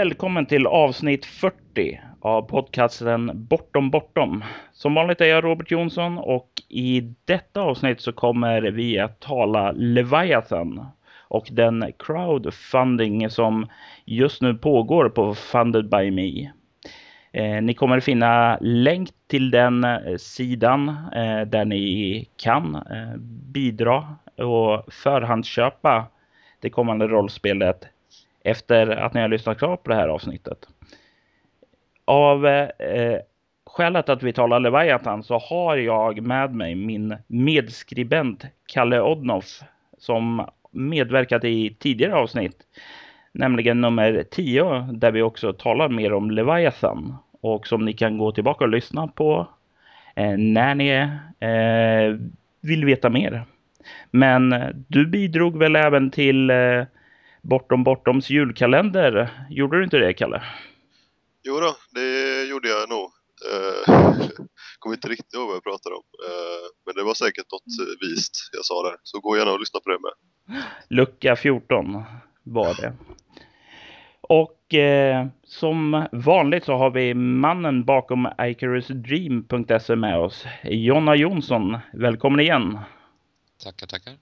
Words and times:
Välkommen 0.00 0.46
till 0.46 0.66
avsnitt 0.66 1.26
40 1.26 2.00
av 2.20 2.42
podcasten 2.42 3.30
Bortom 3.34 3.90
Bortom. 3.90 4.44
Som 4.72 4.94
vanligt 4.94 5.20
är 5.20 5.24
jag 5.24 5.44
Robert 5.44 5.70
Jonsson 5.70 6.18
och 6.18 6.48
i 6.68 7.14
detta 7.24 7.60
avsnitt 7.60 8.00
så 8.00 8.12
kommer 8.12 8.62
vi 8.62 8.98
att 8.98 9.20
tala 9.20 9.72
Leviathan 9.72 10.86
och 11.28 11.48
den 11.50 11.92
crowdfunding 11.98 13.30
som 13.30 13.66
just 14.04 14.42
nu 14.42 14.54
pågår 14.54 15.08
på 15.08 15.34
Funded 15.34 15.88
by 15.88 16.10
Me. 16.10 16.50
Eh, 17.32 17.62
ni 17.62 17.74
kommer 17.74 18.00
finna 18.00 18.58
länk 18.60 19.08
till 19.26 19.50
den 19.50 19.84
eh, 19.84 20.16
sidan 20.16 20.88
eh, 20.88 21.40
där 21.40 21.64
ni 21.64 22.28
kan 22.36 22.74
eh, 22.74 23.16
bidra 23.52 24.16
och 24.36 24.92
förhandsköpa 24.92 26.06
det 26.60 26.70
kommande 26.70 27.06
rollspelet 27.06 27.88
efter 28.44 28.86
att 28.86 29.14
ni 29.14 29.20
har 29.20 29.28
lyssnat 29.28 29.58
klart 29.58 29.82
på 29.82 29.90
det 29.90 29.96
här 29.96 30.08
avsnittet. 30.08 30.58
Av 32.04 32.46
eh, 32.46 33.18
skälet 33.66 34.08
att 34.08 34.22
vi 34.22 34.32
talar 34.32 34.60
Leviathan 34.60 35.22
så 35.22 35.38
har 35.38 35.76
jag 35.76 36.22
med 36.22 36.54
mig 36.54 36.74
min 36.74 37.16
medskribent 37.26 38.44
Kalle 38.66 39.00
Odnoff 39.00 39.60
som 39.98 40.46
medverkat 40.70 41.44
i 41.44 41.74
tidigare 41.78 42.14
avsnitt, 42.14 42.56
nämligen 43.32 43.80
nummer 43.80 44.24
10 44.30 44.88
där 44.92 45.10
vi 45.10 45.22
också 45.22 45.52
talar 45.52 45.88
mer 45.88 46.12
om 46.12 46.30
Leviathan 46.30 47.16
och 47.40 47.66
som 47.66 47.84
ni 47.84 47.92
kan 47.92 48.18
gå 48.18 48.32
tillbaka 48.32 48.64
och 48.64 48.70
lyssna 48.70 49.06
på 49.08 49.46
eh, 50.14 50.38
när 50.38 50.74
ni 50.74 50.88
eh, 51.40 52.30
vill 52.60 52.84
veta 52.84 53.10
mer. 53.10 53.44
Men 54.10 54.54
du 54.88 55.06
bidrog 55.06 55.58
väl 55.58 55.76
även 55.76 56.10
till 56.10 56.50
eh, 56.50 56.84
Bortom 57.42 57.84
Bortoms 57.84 58.30
julkalender. 58.30 59.46
Gjorde 59.50 59.78
du 59.78 59.84
inte 59.84 59.98
det, 59.98 60.12
Kalle? 60.12 60.42
Jo 61.42 61.60
då, 61.60 61.76
det 61.90 62.42
gjorde 62.44 62.68
jag 62.68 62.88
nog. 62.88 63.10
Uh, 63.52 64.28
kommer 64.78 64.96
inte 64.96 65.08
riktigt 65.08 65.34
ihåg 65.34 65.46
vad 65.46 65.56
jag 65.56 65.62
pratade 65.62 65.94
om. 65.94 66.02
Uh, 66.26 66.66
men 66.86 66.94
det 66.94 67.02
var 67.02 67.14
säkert 67.14 67.46
något 67.52 67.88
uh, 67.88 68.08
vist 68.08 68.50
jag 68.52 68.64
sa 68.64 68.90
där. 68.90 68.96
Så 69.02 69.20
gå 69.20 69.36
gärna 69.36 69.52
och 69.52 69.60
lyssna 69.60 69.80
på 69.80 69.90
det 69.90 69.98
med. 70.00 70.12
Lucka 70.88 71.36
14 71.36 72.04
var 72.42 72.74
det. 72.74 72.92
Och 74.20 74.74
eh, 74.74 75.26
som 75.44 76.06
vanligt 76.12 76.64
så 76.64 76.76
har 76.76 76.90
vi 76.90 77.14
mannen 77.14 77.84
bakom 77.84 78.28
IcarusDream.se 78.42 79.96
med 79.96 80.18
oss. 80.18 80.44
Jonna 80.64 81.16
Jonsson, 81.16 81.78
välkommen 81.92 82.40
igen. 82.40 82.78
Tackar, 83.64 83.86
tackar. 83.86 84.14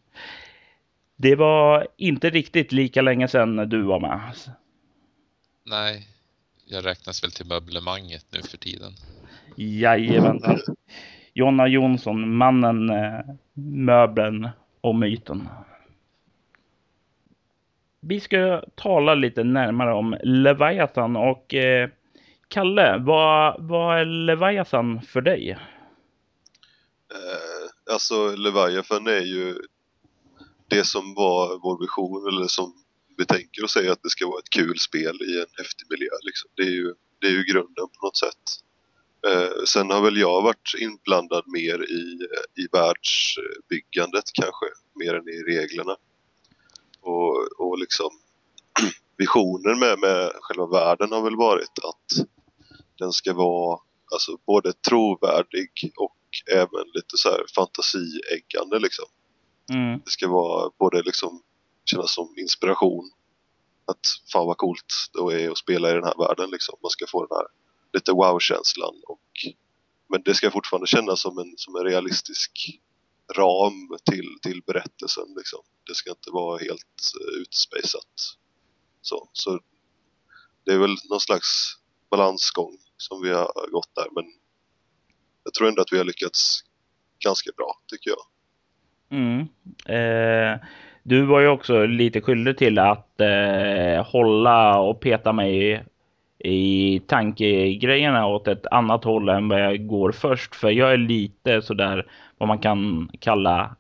Det 1.20 1.34
var 1.34 1.88
inte 1.97 2.30
riktigt 2.30 2.72
lika 2.72 3.02
länge 3.02 3.28
sedan 3.28 3.56
du 3.56 3.83
var 3.83 4.00
med. 4.00 4.33
Nej, 5.64 6.08
jag 6.64 6.86
räknas 6.86 7.24
väl 7.24 7.30
till 7.30 7.47
möblemanget 7.47 8.27
nu 8.30 8.42
för 8.42 8.58
tiden. 8.58 8.92
Jajamän. 9.56 10.41
Jonna 11.34 11.69
Jonsson, 11.69 12.36
mannen, 12.36 12.91
eh, 12.91 13.20
möbeln 13.55 14.48
och 14.80 14.94
myten. 14.94 15.48
Vi 18.01 18.20
ska 18.20 18.62
tala 18.74 19.14
lite 19.14 19.45
närmare 19.45 19.95
om 19.95 20.17
Leviathan 20.23 21.17
och 21.17 21.55
eh, 21.55 21.89
Kalle, 22.48 22.98
vad, 22.98 23.57
vad 23.68 23.98
är 23.98 24.05
Leviathan 24.05 25.02
för 25.02 25.20
dig? 25.20 25.51
Eh, 27.11 27.92
alltså 27.92 28.36
Leviathan 28.36 29.07
är 29.07 29.20
ju 29.20 29.55
det 30.68 30.84
som 30.84 31.14
var 31.14 31.58
vår 31.62 31.80
vision 31.80 32.29
eller 32.29 32.46
som 32.46 32.74
vi 33.17 33.24
tänker 33.24 33.64
oss 33.64 33.77
är 33.77 33.90
att 33.90 34.02
det 34.02 34.11
ska 34.11 34.27
vara 34.27 34.39
ett 34.39 34.51
kul 34.51 34.79
spel 34.79 35.23
i 35.23 35.40
en 35.40 35.46
häftig 35.56 35.86
miljö. 35.90 36.11
Liksom. 36.23 36.51
Det, 36.56 36.62
är 36.62 36.70
ju, 36.70 36.95
det 37.20 37.27
är 37.27 37.30
ju 37.30 37.45
grunden 37.45 37.89
på 37.89 38.06
något 38.06 38.17
sätt. 38.17 38.45
Eh, 39.27 39.64
sen 39.68 39.90
har 39.90 40.02
väl 40.02 40.17
jag 40.17 40.42
varit 40.42 40.74
inblandad 40.78 41.45
mer 41.46 41.83
i, 41.90 42.18
i 42.62 42.68
världsbyggandet 42.73 44.24
kanske, 44.33 44.67
mer 44.95 45.14
än 45.14 45.28
i 45.28 45.42
reglerna. 45.42 45.96
Och, 47.01 47.61
och 47.61 47.78
liksom 47.78 48.11
visionen 49.17 49.78
med, 49.78 49.98
med 49.98 50.33
själva 50.40 50.67
världen 50.67 51.12
har 51.12 51.23
väl 51.23 51.36
varit 51.36 51.78
att 51.78 52.27
den 52.98 53.12
ska 53.12 53.34
vara 53.34 53.80
alltså, 54.12 54.36
både 54.46 54.73
trovärdig 54.73 55.92
och 55.96 56.17
även 56.52 56.86
lite 56.95 57.17
så 57.17 57.28
här 57.28 57.45
fantasieggande 57.55 58.78
liksom. 58.78 59.07
Mm. 59.73 60.01
Det 60.05 60.11
ska 60.11 60.29
vara 60.29 60.70
både 60.79 61.02
liksom 61.02 61.42
kännas 61.84 62.14
som 62.14 62.34
inspiration. 62.36 63.11
Att 63.86 64.06
fan 64.33 64.46
vad 64.46 64.56
coolt 64.56 64.95
det 65.12 65.42
är 65.42 65.51
att 65.51 65.58
spela 65.58 65.90
i 65.90 65.95
den 65.95 66.05
här 66.05 66.18
världen 66.18 66.51
liksom. 66.51 66.79
Man 66.83 66.90
ska 66.90 67.06
få 67.06 67.27
den 67.27 67.36
här 67.36 67.46
lite 67.92 68.12
wow-känslan 68.12 68.95
och 69.07 69.20
men 70.08 70.23
det 70.24 70.34
ska 70.34 70.51
fortfarande 70.51 70.86
kännas 70.86 71.20
som 71.20 71.39
en, 71.39 71.55
som 71.57 71.77
en 71.77 71.84
realistisk 71.84 72.80
ram 73.36 73.96
till, 74.11 74.39
till 74.42 74.62
berättelsen 74.67 75.34
liksom. 75.36 75.61
Det 75.86 75.95
ska 75.95 76.11
inte 76.11 76.30
vara 76.30 76.58
helt 76.58 77.12
uh, 77.20 77.40
utspejsat. 77.40 78.36
Så, 79.02 79.28
så 79.33 79.61
det 80.64 80.73
är 80.73 80.78
väl 80.78 80.96
någon 81.11 81.20
slags 81.20 81.78
balansgång 82.11 82.78
som 82.96 83.23
vi 83.23 83.30
har 83.30 83.70
gått 83.70 83.95
där 83.95 84.08
men 84.14 84.24
jag 85.45 85.55
tror 85.55 85.68
ändå 85.68 85.83
att 85.83 85.92
vi 85.92 85.98
har 85.98 86.05
lyckats 86.05 86.64
ganska 87.18 87.51
bra 87.57 87.80
tycker 87.86 88.11
jag. 88.11 88.27
Mm. 89.11 89.41
Eh, 89.86 90.61
du 91.02 91.23
var 91.23 91.41
ju 91.41 91.48
också 91.48 91.86
lite 91.86 92.20
skyldig 92.20 92.58
till 92.58 92.79
att 92.79 93.20
eh, 93.20 94.07
hålla 94.07 94.79
och 94.79 95.01
peta 95.01 95.33
mig 95.33 95.85
i 96.39 97.01
tankegrejerna 97.07 98.27
åt 98.27 98.48
ett 98.48 98.67
annat 98.67 99.05
håll 99.05 99.29
än 99.29 99.48
vad 99.48 99.61
jag 99.61 99.86
går 99.86 100.13
först. 100.13 100.55
För 100.55 100.70
jag 100.70 100.92
är 100.92 100.96
lite 100.96 101.63
sådär 101.63 102.07
vad 102.39 102.48
man 102.48 102.58
kan 102.58 103.11
kalla 103.20 103.77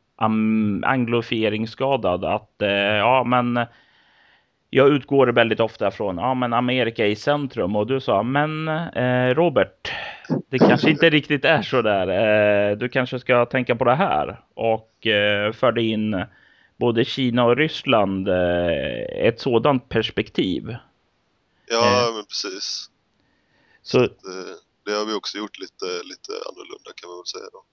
anglofieringsskadad. 0.82 2.24
Att 2.24 2.62
eh, 2.62 2.70
ja, 2.70 3.24
men 3.24 3.66
jag 4.70 4.88
utgår 4.88 5.26
väldigt 5.26 5.60
ofta 5.60 5.90
från 5.90 6.18
ja, 6.18 6.34
men 6.34 6.52
Amerika 6.52 7.06
i 7.06 7.16
centrum 7.16 7.76
och 7.76 7.86
du 7.86 8.00
sa 8.00 8.22
men 8.22 8.68
eh, 8.68 9.34
Robert, 9.34 9.92
det 10.48 10.58
kanske 10.58 10.90
inte 10.90 11.10
riktigt 11.10 11.44
är 11.44 11.62
så 11.62 11.82
där. 11.82 12.08
Eh, 12.70 12.76
du 12.76 12.88
kanske 12.88 13.18
ska 13.18 13.46
tänka 13.46 13.76
på 13.76 13.84
det 13.84 13.94
här 13.94 14.40
och 14.54 15.06
eh, 15.06 15.52
förde 15.52 15.82
in 15.82 16.24
både 16.76 17.04
Kina 17.04 17.44
och 17.44 17.56
Ryssland 17.56 18.28
eh, 18.28 19.26
ett 19.26 19.40
sådant 19.40 19.88
perspektiv. 19.88 20.76
Ja, 21.66 22.08
eh. 22.08 22.14
men 22.14 22.24
precis. 22.24 22.90
Så, 23.82 23.98
så 23.98 24.04
att, 24.04 24.10
eh, 24.10 24.54
det 24.84 24.92
har 24.92 25.06
vi 25.06 25.14
också 25.14 25.38
gjort 25.38 25.58
lite, 25.58 25.84
lite 25.84 26.32
annorlunda 26.48 26.90
kan 26.96 27.10
man 27.10 27.18
väl 27.18 27.26
säga 27.26 27.48
då. 27.52 27.64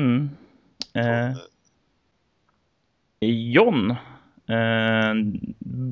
Mm. 0.00 0.30
Eh. 0.94 1.36
John, 3.54 3.96
Eh, 4.52 5.14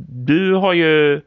du 0.08 0.54
har 0.54 0.72
ju 0.72 1.20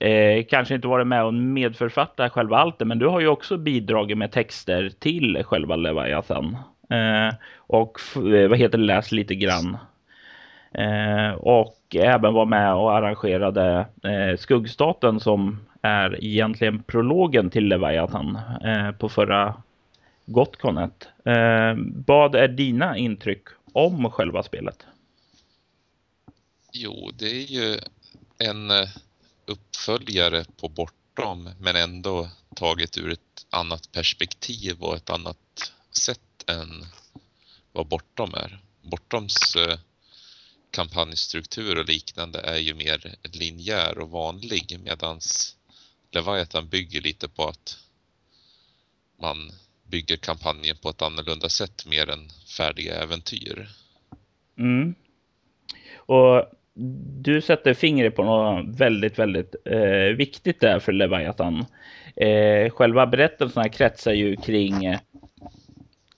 eh, 0.00 0.44
kanske 0.48 0.74
inte 0.74 0.88
varit 0.88 1.06
med 1.06 1.24
och 1.24 1.34
medförfattat 1.34 2.32
själva 2.32 2.58
allt 2.58 2.80
men 2.80 2.98
du 2.98 3.06
har 3.06 3.20
ju 3.20 3.28
också 3.28 3.56
bidragit 3.56 4.18
med 4.18 4.32
texter 4.32 4.90
till 4.98 5.42
själva 5.44 5.76
Leviathan. 5.76 6.56
Eh, 6.90 7.34
och 7.56 8.00
eh, 8.16 8.48
vad 8.48 8.58
heter 8.58 8.78
det, 8.78 8.84
läs 8.84 9.12
lite 9.12 9.34
grann. 9.34 9.76
Eh, 10.72 11.30
och 11.32 11.76
även 11.94 12.34
var 12.34 12.46
med 12.46 12.74
och 12.74 12.96
arrangerade 12.96 13.86
Skuggstaten 14.38 15.20
som 15.20 15.58
är 15.82 16.24
egentligen 16.24 16.82
prologen 16.82 17.50
till 17.50 17.68
Leviathan 17.68 18.38
på 18.98 19.08
förra 19.08 19.54
Gotconet. 20.26 21.08
vad 22.06 22.34
är 22.34 22.48
dina 22.48 22.96
intryck 22.96 23.42
om 23.72 24.10
själva 24.10 24.42
spelet? 24.42 24.86
Jo, 26.72 27.10
det 27.14 27.30
är 27.30 27.46
ju 27.46 27.78
en 28.38 28.70
eh, 28.70 28.88
uppföljare 29.46 30.44
på 30.56 30.68
Bortom 30.68 31.50
men 31.58 31.76
ändå 31.76 32.28
taget 32.56 32.98
ur 32.98 33.10
ett 33.12 33.46
annat 33.50 33.92
perspektiv 33.92 34.82
och 34.82 34.96
ett 34.96 35.10
annat 35.10 35.72
sätt 35.90 36.44
än 36.46 36.86
vad 37.72 37.86
Bortom 37.86 38.34
är. 38.34 38.62
Bortoms 38.82 39.56
eh, 39.56 39.78
kampanjstruktur 40.70 41.78
och 41.78 41.88
liknande 41.88 42.40
är 42.40 42.56
ju 42.56 42.74
mer 42.74 43.14
linjär 43.22 43.98
och 43.98 44.10
vanlig 44.10 44.80
medan 44.82 45.20
Leviathan 46.10 46.68
bygger 46.68 47.00
lite 47.00 47.28
på 47.28 47.48
att 47.48 47.78
man 49.20 49.52
bygger 49.84 50.16
kampanjen 50.16 50.76
på 50.76 50.88
ett 50.88 51.02
annorlunda 51.02 51.48
sätt 51.48 51.86
mer 51.86 52.10
än 52.10 52.30
färdiga 52.56 53.02
äventyr. 53.02 53.70
Mm. 54.58 54.94
Och 55.96 56.59
du 57.20 57.40
sätter 57.40 57.74
fingret 57.74 58.16
på 58.16 58.24
något 58.24 58.80
väldigt, 58.80 59.18
väldigt 59.18 59.54
eh, 59.64 60.16
viktigt 60.16 60.60
där 60.60 60.78
för 60.78 60.92
Leviathan. 60.92 61.64
Eh, 62.16 62.70
själva 62.70 63.06
berättelserna 63.06 63.68
kretsar 63.68 64.12
ju 64.12 64.36
kring 64.36 64.96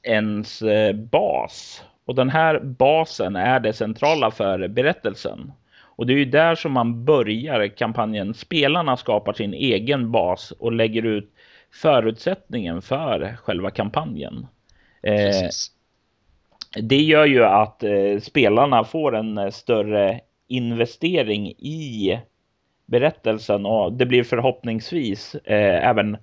ens 0.03 0.62
eh, 0.62 0.93
bas. 0.93 1.82
Och 2.05 2.14
den 2.14 2.31
här 2.31 2.61
basen 2.61 3.37
är 3.37 3.61
det 3.61 3.73
centrala 3.73 4.31
för 4.31 4.69
berättelsen. 4.69 5.53
Och 5.97 6.03
Och 6.03 6.06
det 6.06 6.12
är 6.12 6.19
ju 6.19 6.25
där 6.25 6.55
som 6.55 6.73
man 6.73 7.05
börjar 7.05 7.69
kampanjen. 7.69 8.35
Spelarna 8.35 8.97
skapar 8.97 9.32
sin 9.32 9.55
egen 9.55 10.11
bas 10.11 10.50
och 10.50 10.73
lägger 10.73 11.03
ut 11.06 11.32
förutsättningen 11.73 12.82
för 12.82 13.37
själva 13.37 13.70
kampanjen. 13.70 14.47
Eh, 15.03 15.49
det 16.82 17.03
gör 17.03 17.26
ju 17.26 17.44
att 17.44 17.82
eh, 17.82 18.20
spelarna 18.23 18.85
får 18.85 19.17
en 19.17 19.38
eh, 19.38 19.50
större 19.50 20.20
investering 20.52 21.49
i 21.58 22.19
berättelsen 22.87 23.66
och 23.66 23.93
det 23.93 24.06
blir 24.06 24.25
förhoppningsvis 24.25 25.34
eh, 25.34 25.88
även 25.88 26.16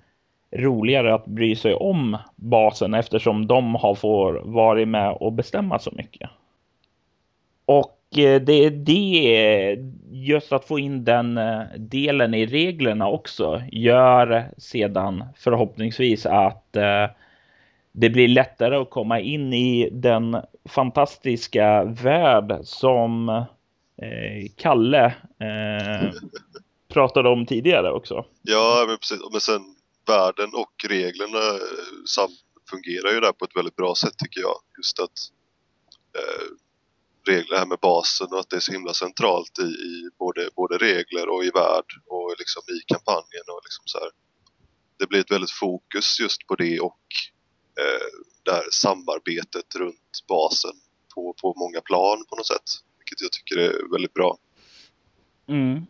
roligare 0.52 1.14
att 1.14 1.26
bry 1.26 1.56
sig 1.56 1.74
om 1.74 2.18
basen 2.36 2.94
eftersom 2.94 3.46
de 3.46 3.74
har 3.74 3.94
får 3.94 4.42
varit 4.44 4.88
med 4.88 5.12
och 5.12 5.32
bestämma 5.32 5.78
så 5.78 5.90
mycket. 5.96 6.30
Och 7.64 8.18
eh, 8.18 8.40
det 8.40 8.64
är 8.64 8.70
det, 8.70 9.78
just 10.10 10.52
att 10.52 10.64
få 10.64 10.78
in 10.78 11.04
den 11.04 11.38
eh, 11.38 11.62
delen 11.76 12.34
i 12.34 12.46
reglerna 12.46 13.08
också 13.08 13.62
gör 13.72 14.44
sedan 14.58 15.24
förhoppningsvis 15.36 16.26
att 16.26 16.76
eh, 16.76 17.06
det 17.92 18.10
blir 18.10 18.28
lättare 18.28 18.76
att 18.76 18.90
komma 18.90 19.20
in 19.20 19.52
i 19.52 19.88
den 19.92 20.36
fantastiska 20.68 21.84
värld 21.84 22.58
som 22.62 23.44
Eh, 24.02 24.50
Kalle 24.56 25.04
eh, 25.40 26.12
pratade 26.88 27.28
om 27.28 27.46
tidigare 27.46 27.92
också. 27.92 28.24
Ja, 28.42 28.84
men 28.88 28.98
precis. 28.98 29.20
Men 29.32 29.40
sen 29.40 29.62
världen 30.06 30.50
och 30.54 30.72
reglerna 30.88 31.38
eh, 32.18 32.28
fungerar 32.70 33.14
ju 33.14 33.20
där 33.20 33.32
på 33.32 33.44
ett 33.44 33.56
väldigt 33.56 33.76
bra 33.76 33.94
sätt 33.94 34.18
tycker 34.18 34.40
jag. 34.40 34.56
Just 34.78 35.00
att 35.00 35.18
eh, 36.18 36.46
regler 37.26 37.56
här 37.56 37.66
med 37.66 37.78
basen 37.78 38.28
och 38.32 38.38
att 38.40 38.50
det 38.50 38.56
är 38.56 38.60
så 38.60 38.72
himla 38.72 38.94
centralt 38.94 39.58
i, 39.58 39.62
i 39.62 40.10
både, 40.18 40.48
både 40.56 40.78
regler 40.78 41.28
och 41.28 41.44
i 41.44 41.50
värld 41.50 41.90
och 42.06 42.34
liksom 42.38 42.62
i 42.76 42.78
kampanjen 42.94 43.46
och 43.48 43.60
liksom 43.64 43.82
så 43.84 43.98
här. 43.98 44.10
Det 44.98 45.06
blir 45.06 45.20
ett 45.20 45.30
väldigt 45.30 45.50
fokus 45.50 46.20
just 46.20 46.46
på 46.46 46.54
det 46.54 46.80
och 46.80 47.06
eh, 47.80 48.08
det 48.44 48.52
här 48.52 48.66
samarbetet 48.70 49.74
runt 49.76 50.26
basen 50.28 50.76
på, 51.14 51.34
på 51.42 51.54
många 51.56 51.80
plan 51.80 52.24
på 52.28 52.36
något 52.36 52.46
sätt. 52.46 52.70
Vilket 53.10 53.22
jag 53.22 53.32
tycker 53.32 53.60
är 53.60 53.92
väldigt 53.92 54.14
bra. 54.14 54.36
Mm. 55.48 55.86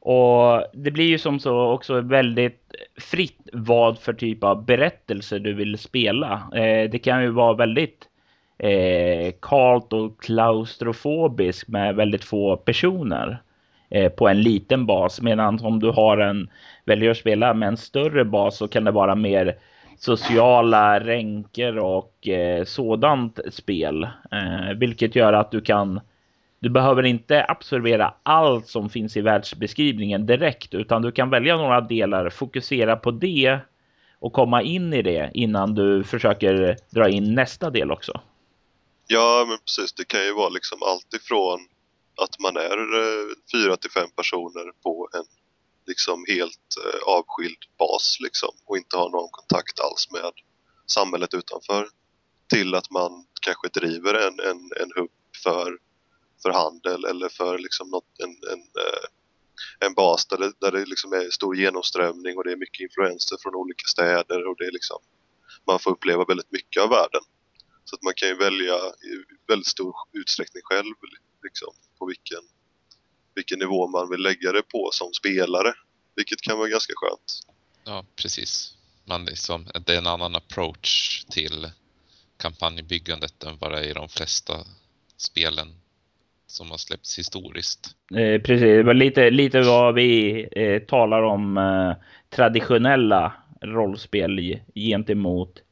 Och 0.00 0.64
det 0.74 0.90
blir 0.90 1.04
ju 1.04 1.18
som 1.18 1.40
så 1.40 1.72
också 1.72 2.00
väldigt 2.00 2.74
fritt 3.00 3.48
vad 3.52 3.98
för 3.98 4.12
typ 4.12 4.44
av 4.44 4.64
berättelse 4.64 5.38
du 5.38 5.54
vill 5.54 5.78
spela. 5.78 6.50
Eh, 6.54 6.90
det 6.90 6.98
kan 6.98 7.22
ju 7.22 7.30
vara 7.30 7.54
väldigt 7.54 8.08
eh, 8.58 9.34
kalt 9.42 9.92
och 9.92 10.20
klaustrofobiskt 10.22 11.68
med 11.68 11.94
väldigt 11.94 12.24
få 12.24 12.56
personer 12.56 13.42
eh, 13.90 14.12
på 14.12 14.28
en 14.28 14.42
liten 14.42 14.86
bas. 14.86 15.20
Medan 15.20 15.60
om 15.64 15.80
du 15.80 15.90
har 15.90 16.18
en, 16.18 16.50
väljer 16.84 17.10
att 17.10 17.16
spela 17.16 17.54
med 17.54 17.68
en 17.68 17.76
större 17.76 18.24
bas 18.24 18.56
så 18.56 18.68
kan 18.68 18.84
det 18.84 18.90
vara 18.90 19.14
mer 19.14 19.58
sociala 19.98 21.00
ränker 21.00 21.78
och 21.78 22.28
eh, 22.28 22.64
sådant 22.64 23.40
spel. 23.50 24.02
Eh, 24.32 24.76
vilket 24.76 25.16
gör 25.16 25.32
att 25.32 25.50
du 25.50 25.60
kan 25.60 26.00
du 26.58 26.70
behöver 26.70 27.02
inte 27.02 27.44
absorbera 27.48 28.14
allt 28.22 28.68
som 28.68 28.90
finns 28.90 29.16
i 29.16 29.20
världsbeskrivningen 29.20 30.26
direkt, 30.26 30.74
utan 30.74 31.02
du 31.02 31.12
kan 31.12 31.30
välja 31.30 31.56
några 31.56 31.80
delar, 31.80 32.30
fokusera 32.30 32.96
på 32.96 33.10
det 33.10 33.58
och 34.18 34.32
komma 34.32 34.62
in 34.62 34.92
i 34.92 35.02
det 35.02 35.30
innan 35.34 35.74
du 35.74 36.04
försöker 36.04 36.76
dra 36.90 37.08
in 37.08 37.34
nästa 37.34 37.70
del 37.70 37.90
också. 37.90 38.20
Ja, 39.06 39.44
men 39.48 39.58
precis. 39.58 39.92
Det 39.92 40.04
kan 40.04 40.24
ju 40.24 40.34
vara 40.34 40.48
liksom 40.48 40.78
allt 40.82 41.14
ifrån 41.14 41.60
att 42.22 42.40
man 42.40 42.56
är 42.56 42.78
eh, 43.00 43.26
fyra 43.52 43.76
till 43.76 43.90
fem 43.90 44.10
personer 44.16 44.72
på 44.82 45.08
en 45.14 45.24
liksom 45.86 46.24
helt 46.28 46.68
eh, 46.84 47.00
avskild 47.06 47.58
bas 47.78 48.16
liksom 48.20 48.50
och 48.64 48.76
inte 48.76 48.96
har 48.96 49.10
någon 49.10 49.28
kontakt 49.30 49.80
alls 49.80 50.08
med 50.12 50.32
samhället 50.86 51.34
utanför 51.34 51.88
till 52.48 52.74
att 52.74 52.90
man 52.90 53.26
kanske 53.42 53.80
driver 53.80 54.14
en, 54.14 54.40
en, 54.50 54.70
en 54.82 54.90
hubb 54.96 55.10
för 55.42 55.78
för 56.42 56.50
handel 56.50 57.04
eller 57.04 57.28
för 57.28 57.58
liksom 57.58 57.90
något, 57.90 58.18
en, 58.18 58.30
en, 58.52 58.60
eh, 58.60 59.06
en 59.78 59.94
bas 59.94 60.26
där 60.26 60.38
det, 60.38 60.52
där 60.60 60.72
det 60.72 60.86
liksom 60.86 61.12
är 61.12 61.30
stor 61.30 61.56
genomströmning 61.56 62.36
och 62.36 62.44
det 62.44 62.52
är 62.52 62.56
mycket 62.56 62.80
influenser 62.80 63.36
från 63.42 63.54
olika 63.54 63.86
städer 63.86 64.46
och 64.48 64.56
det 64.58 64.64
är 64.64 64.72
liksom, 64.72 64.98
man 65.66 65.78
får 65.78 65.90
uppleva 65.90 66.24
väldigt 66.24 66.52
mycket 66.52 66.82
av 66.82 66.88
världen. 66.88 67.22
Så 67.84 67.96
att 67.96 68.02
man 68.02 68.12
kan 68.16 68.28
ju 68.28 68.34
välja 68.34 68.74
i 68.74 69.24
väldigt 69.48 69.66
stor 69.66 69.94
utsträckning 70.12 70.62
själv 70.64 70.94
liksom, 71.42 71.74
på 71.98 72.06
vilken, 72.06 72.42
vilken 73.34 73.58
nivå 73.58 73.86
man 73.86 74.10
vill 74.10 74.20
lägga 74.20 74.52
det 74.52 74.62
på 74.62 74.90
som 74.92 75.12
spelare. 75.12 75.74
Vilket 76.16 76.40
kan 76.40 76.58
vara 76.58 76.68
ganska 76.68 76.92
skönt. 76.96 77.40
Ja, 77.84 78.04
precis. 78.16 78.74
Man 79.04 79.24
liksom, 79.24 79.66
det 79.86 79.94
är 79.94 79.98
en 79.98 80.06
annan 80.06 80.36
approach 80.36 81.24
till 81.24 81.70
kampanjbyggandet 82.36 83.42
än 83.42 83.58
vad 83.58 83.72
det 83.72 83.78
är 83.78 83.90
i 83.90 83.92
de 83.92 84.08
flesta 84.08 84.66
spelen 85.16 85.80
som 86.56 86.70
har 86.70 86.78
släppts 86.78 87.18
historiskt. 87.18 87.90
Eh, 88.16 88.42
precis, 88.42 88.60
det 88.60 88.82
var 88.82 88.94
lite, 88.94 89.30
lite 89.30 89.60
vad 89.60 89.94
vi 89.94 90.40
eh, 90.52 90.82
talar 90.82 91.22
om 91.22 91.58
eh, 91.58 91.92
traditionella 92.30 93.32
rollspel 93.60 94.58
gentemot 94.74 95.62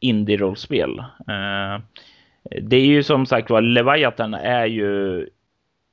indie-rollspel. 0.00 0.98
Eh, 0.98 1.82
det 2.62 2.76
är 2.76 2.86
ju 2.86 3.02
som 3.02 3.26
sagt 3.26 3.50
var, 3.50 3.60
Leviathan 3.60 4.34
är 4.34 4.66
ju 4.66 5.28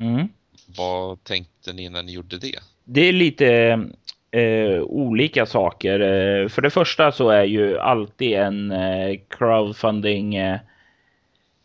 Mm. 0.00 0.28
Vad 0.66 1.24
tänkte 1.24 1.72
ni 1.72 1.88
när 1.88 2.02
ni 2.02 2.12
gjorde 2.12 2.38
det? 2.38 2.58
Det 2.84 3.00
är 3.00 3.12
lite 3.12 3.48
eh, 4.30 4.82
olika 4.82 5.46
saker. 5.46 6.00
Eh, 6.00 6.48
för 6.48 6.62
det 6.62 6.70
första 6.70 7.12
så 7.12 7.30
är 7.30 7.44
ju 7.44 7.78
alltid 7.78 8.32
en 8.32 8.70
eh, 8.70 9.20
crowdfunding 9.28 10.36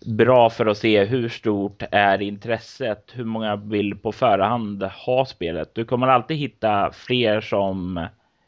bra 0.05 0.49
för 0.49 0.65
att 0.65 0.77
se 0.77 1.03
hur 1.03 1.29
stort 1.29 1.83
är 1.91 2.21
intresset, 2.21 3.11
hur 3.13 3.25
många 3.25 3.55
vill 3.55 3.97
på 3.97 4.11
förhand 4.11 4.83
ha 4.83 5.25
spelet. 5.25 5.75
Du 5.75 5.85
kommer 5.85 6.07
alltid 6.07 6.37
hitta 6.37 6.91
fler 6.91 7.41
som 7.41 8.05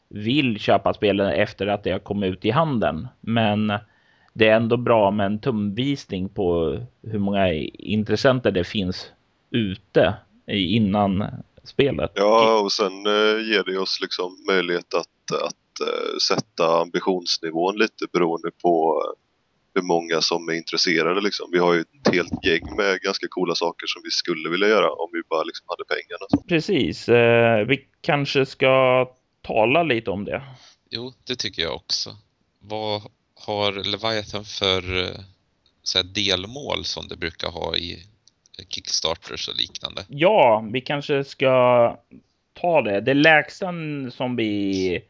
vill 0.08 0.58
köpa 0.58 0.94
spelen 0.94 1.26
efter 1.26 1.66
att 1.66 1.84
det 1.84 1.90
har 1.90 1.98
kommit 1.98 2.32
ut 2.32 2.44
i 2.44 2.50
handeln. 2.50 3.08
Men 3.20 3.72
det 4.32 4.48
är 4.48 4.56
ändå 4.56 4.76
bra 4.76 5.10
med 5.10 5.26
en 5.26 5.38
tumvisning 5.38 6.28
på 6.28 6.78
hur 7.02 7.18
många 7.18 7.52
intressenter 7.52 8.50
det 8.50 8.64
finns 8.64 9.10
ute 9.50 10.14
innan 10.46 11.24
spelet. 11.64 12.12
Ja, 12.14 12.60
och 12.60 12.72
sen 12.72 13.06
eh, 13.06 13.48
ger 13.50 13.64
det 13.72 13.78
oss 13.78 14.00
liksom 14.00 14.36
möjlighet 14.48 14.94
att, 14.94 15.40
att 15.42 15.88
eh, 15.88 16.18
sätta 16.22 16.80
ambitionsnivån 16.80 17.76
lite 17.76 18.06
beroende 18.12 18.50
på 18.62 19.02
eh, 19.04 19.23
hur 19.74 19.82
många 19.82 20.20
som 20.20 20.48
är 20.48 20.52
intresserade. 20.52 21.20
Liksom. 21.20 21.48
Vi 21.52 21.58
har 21.58 21.74
ju 21.74 21.80
ett 21.80 22.14
helt 22.14 22.44
gäng 22.46 22.76
med 22.76 23.00
ganska 23.00 23.26
coola 23.30 23.54
saker 23.54 23.86
som 23.86 24.02
vi 24.04 24.10
skulle 24.10 24.50
vilja 24.50 24.68
göra 24.68 24.90
om 24.90 25.10
vi 25.12 25.22
bara 25.30 25.42
liksom 25.42 25.66
hade 25.68 25.84
pengarna. 25.84 26.46
Precis. 26.48 27.08
Eh, 27.08 27.66
vi 27.66 27.88
kanske 28.00 28.46
ska 28.46 29.06
tala 29.42 29.82
lite 29.82 30.10
om 30.10 30.24
det. 30.24 30.42
Jo, 30.90 31.12
det 31.26 31.36
tycker 31.36 31.62
jag 31.62 31.74
också. 31.74 32.16
Vad 32.58 33.02
har 33.34 33.72
Leviathan 33.72 34.44
för 34.44 35.02
eh, 35.02 35.20
så 35.82 35.98
här, 35.98 36.04
delmål 36.04 36.84
som 36.84 37.08
det 37.08 37.16
brukar 37.16 37.48
ha 37.48 37.76
i 37.76 38.06
Kickstarters 38.68 39.48
och 39.48 39.56
liknande? 39.56 40.04
Ja, 40.08 40.68
vi 40.72 40.80
kanske 40.80 41.24
ska 41.24 41.98
ta 42.52 42.82
det. 42.82 43.00
Det 43.00 43.14
lägsta 43.14 43.66
som 44.10 44.36
vi 44.36 45.04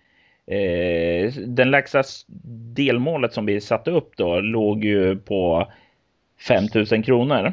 eh, 0.46 1.32
den 1.46 1.70
lägsta 1.70 2.02
delmålet 2.74 3.32
som 3.32 3.46
vi 3.46 3.60
satte 3.60 3.90
upp 3.90 4.16
då 4.16 4.40
låg 4.40 4.84
ju 4.84 5.16
på 5.16 5.72
5000 6.48 7.02
kronor. 7.02 7.52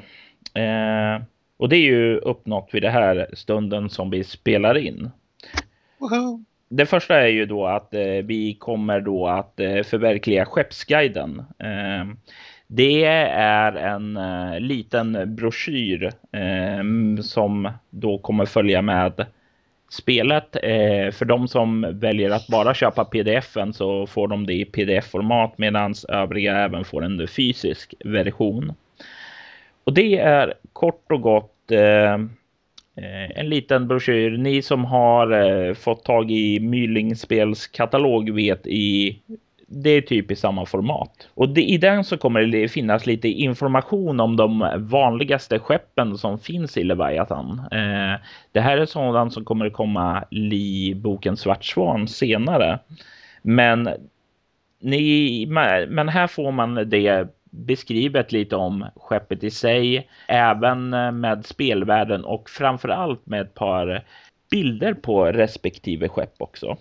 Eh, 0.53 1.23
och 1.57 1.69
det 1.69 1.75
är 1.75 1.81
ju 1.81 2.17
uppnått 2.17 2.69
vid 2.71 2.81
det 2.81 2.89
här 2.89 3.27
stunden 3.33 3.89
som 3.89 4.09
vi 4.09 4.23
spelar 4.23 4.77
in. 4.77 5.09
Woho! 5.99 6.43
Det 6.69 6.85
första 6.85 7.21
är 7.21 7.27
ju 7.27 7.45
då 7.45 7.65
att 7.65 7.93
eh, 7.93 8.01
vi 8.01 8.55
kommer 8.59 9.01
då 9.01 9.27
att 9.27 9.59
eh, 9.59 9.83
förverkliga 9.83 10.45
Skeppsguiden. 10.45 11.39
Eh, 11.39 12.15
det 12.67 13.03
är 13.35 13.71
en 13.71 14.17
eh, 14.17 14.59
liten 14.59 15.35
broschyr 15.35 16.11
eh, 16.31 17.21
som 17.21 17.71
då 17.89 18.17
kommer 18.17 18.45
följa 18.45 18.81
med 18.81 19.25
spelet. 19.91 20.55
Eh, 20.55 21.11
för 21.11 21.25
de 21.25 21.47
som 21.47 21.99
väljer 21.99 22.29
att 22.29 22.47
bara 22.47 22.73
köpa 22.73 23.05
pdf-en 23.05 23.73
så 23.73 24.07
får 24.07 24.27
de 24.27 24.45
det 24.45 24.53
i 24.53 24.65
pdf-format 24.65 25.53
medan 25.57 25.93
övriga 26.09 26.57
även 26.57 26.85
får 26.85 27.03
en 27.03 27.27
fysisk 27.27 27.93
version. 28.05 28.73
Och 29.83 29.93
det 29.93 30.17
är 30.17 30.53
kort 30.73 31.11
och 31.11 31.21
gott 31.21 31.71
eh, 31.71 32.13
eh 32.95 33.31
en 33.35 33.49
liten 33.49 33.87
broschyr. 33.87 34.37
Ni 34.37 34.61
som 34.61 34.85
har 34.85 35.31
eh, 35.31 35.73
fått 35.73 36.03
tag 36.03 36.31
i 36.31 36.59
Mylingspels 36.59 37.59
spelskatalog 37.59 38.31
vet 38.31 38.67
i 38.67 39.19
det 39.73 39.89
är 39.89 40.01
typ 40.01 40.31
i 40.31 40.35
samma 40.35 40.65
format. 40.65 41.27
Och 41.33 41.49
det, 41.49 41.61
i 41.61 41.77
den 41.77 42.03
så 42.03 42.17
kommer 42.17 42.41
det 42.41 42.67
finnas 42.67 43.05
lite 43.05 43.27
information 43.27 44.19
om 44.19 44.35
de 44.35 44.71
vanligaste 44.77 45.59
skeppen 45.59 46.17
som 46.17 46.39
finns 46.39 46.77
i 46.77 46.83
Leviathan. 46.83 47.61
Eh, 47.71 48.19
det 48.51 48.61
här 48.61 48.77
är 48.77 48.85
sådant 48.85 49.33
som 49.33 49.45
kommer 49.45 49.69
komma 49.69 50.23
i 50.31 50.93
boken 50.95 51.37
Svart 51.37 51.65
Svan 51.65 52.07
senare. 52.07 52.79
Men, 53.41 53.89
ni, 54.81 55.45
men 55.89 56.09
här 56.09 56.27
får 56.27 56.51
man 56.51 56.89
det 56.89 57.27
beskrivet 57.51 58.31
lite 58.31 58.55
om 58.55 58.85
skeppet 58.95 59.43
i 59.43 59.51
sig, 59.51 60.09
även 60.27 60.89
med 61.19 61.45
spelvärlden 61.45 62.25
och 62.25 62.49
framför 62.49 62.89
allt 62.89 63.25
med 63.25 63.41
ett 63.41 63.53
par 63.53 64.03
bilder 64.51 64.93
på 64.93 65.25
respektive 65.25 66.09
skepp 66.09 66.33
också. 66.37 66.77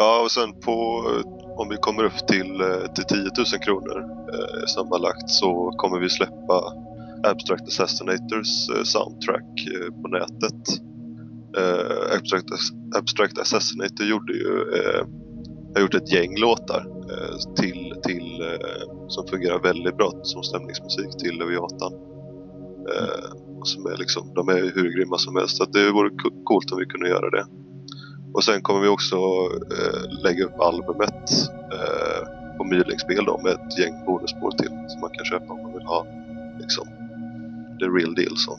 Ja, 0.00 0.20
och 0.24 0.30
sen 0.30 0.52
på, 0.60 1.04
eh, 1.10 1.56
om 1.56 1.68
vi 1.68 1.76
kommer 1.76 2.04
upp 2.04 2.28
till, 2.28 2.60
eh, 2.60 2.92
till 2.94 3.04
10 3.04 3.18
000 3.18 3.62
kronor 3.64 3.98
eh, 4.34 4.66
sammanlagt 4.66 5.30
så 5.30 5.70
kommer 5.76 5.98
vi 6.00 6.08
släppa 6.08 6.72
Abstract 7.24 7.62
Assassinators 7.62 8.70
eh, 8.70 8.82
soundtrack 8.82 9.68
eh, 9.74 10.02
på 10.02 10.08
nätet. 10.08 10.62
Eh, 11.58 12.16
Abstract, 12.16 12.48
Abstract 12.96 13.38
Assassinator 13.38 14.06
gjorde 14.06 14.32
ju, 14.32 14.78
eh, 14.78 15.06
har 15.74 15.80
gjort 15.80 15.94
ett 15.94 16.12
gäng 16.12 16.38
låtar 16.38 16.86
eh, 17.10 17.54
till, 17.56 17.94
till, 18.02 18.40
eh, 18.42 19.08
som 19.08 19.26
fungerar 19.26 19.58
väldigt 19.58 19.96
bra 19.96 20.12
som 20.22 20.42
stämningsmusik 20.42 21.18
till 21.18 21.38
Leviathan. 21.38 21.92
Eh, 22.94 23.30
som 23.64 23.86
är 23.86 23.96
liksom, 23.96 24.34
de 24.34 24.48
är 24.48 24.72
hur 24.74 24.96
grymma 24.96 25.18
som 25.18 25.36
helst. 25.36 25.56
Så 25.56 25.64
det 25.64 25.90
vore 25.90 26.10
coolt 26.44 26.72
om 26.72 26.78
vi 26.78 26.86
kunde 26.86 27.08
göra 27.08 27.30
det. 27.30 27.46
Och 28.34 28.44
sen 28.44 28.60
kommer 28.62 28.80
vi 28.80 28.88
också 28.88 29.16
eh, 29.16 30.22
lägga 30.24 30.44
upp 30.44 30.60
albumet 30.60 31.30
eh, 31.72 32.56
på 32.58 32.64
Mylingspel 32.64 33.24
då 33.24 33.40
med 33.44 33.52
ett 33.52 33.78
gäng 33.78 34.04
bonusspår 34.06 34.50
till 34.50 34.70
som 34.88 35.00
man 35.00 35.10
kan 35.10 35.24
köpa 35.24 35.52
om 35.52 35.62
man 35.62 35.72
vill 35.72 35.86
ha 35.86 36.06
liksom 36.60 36.86
the 37.80 37.84
real 37.84 38.14
deal 38.14 38.36
så. 38.36 38.58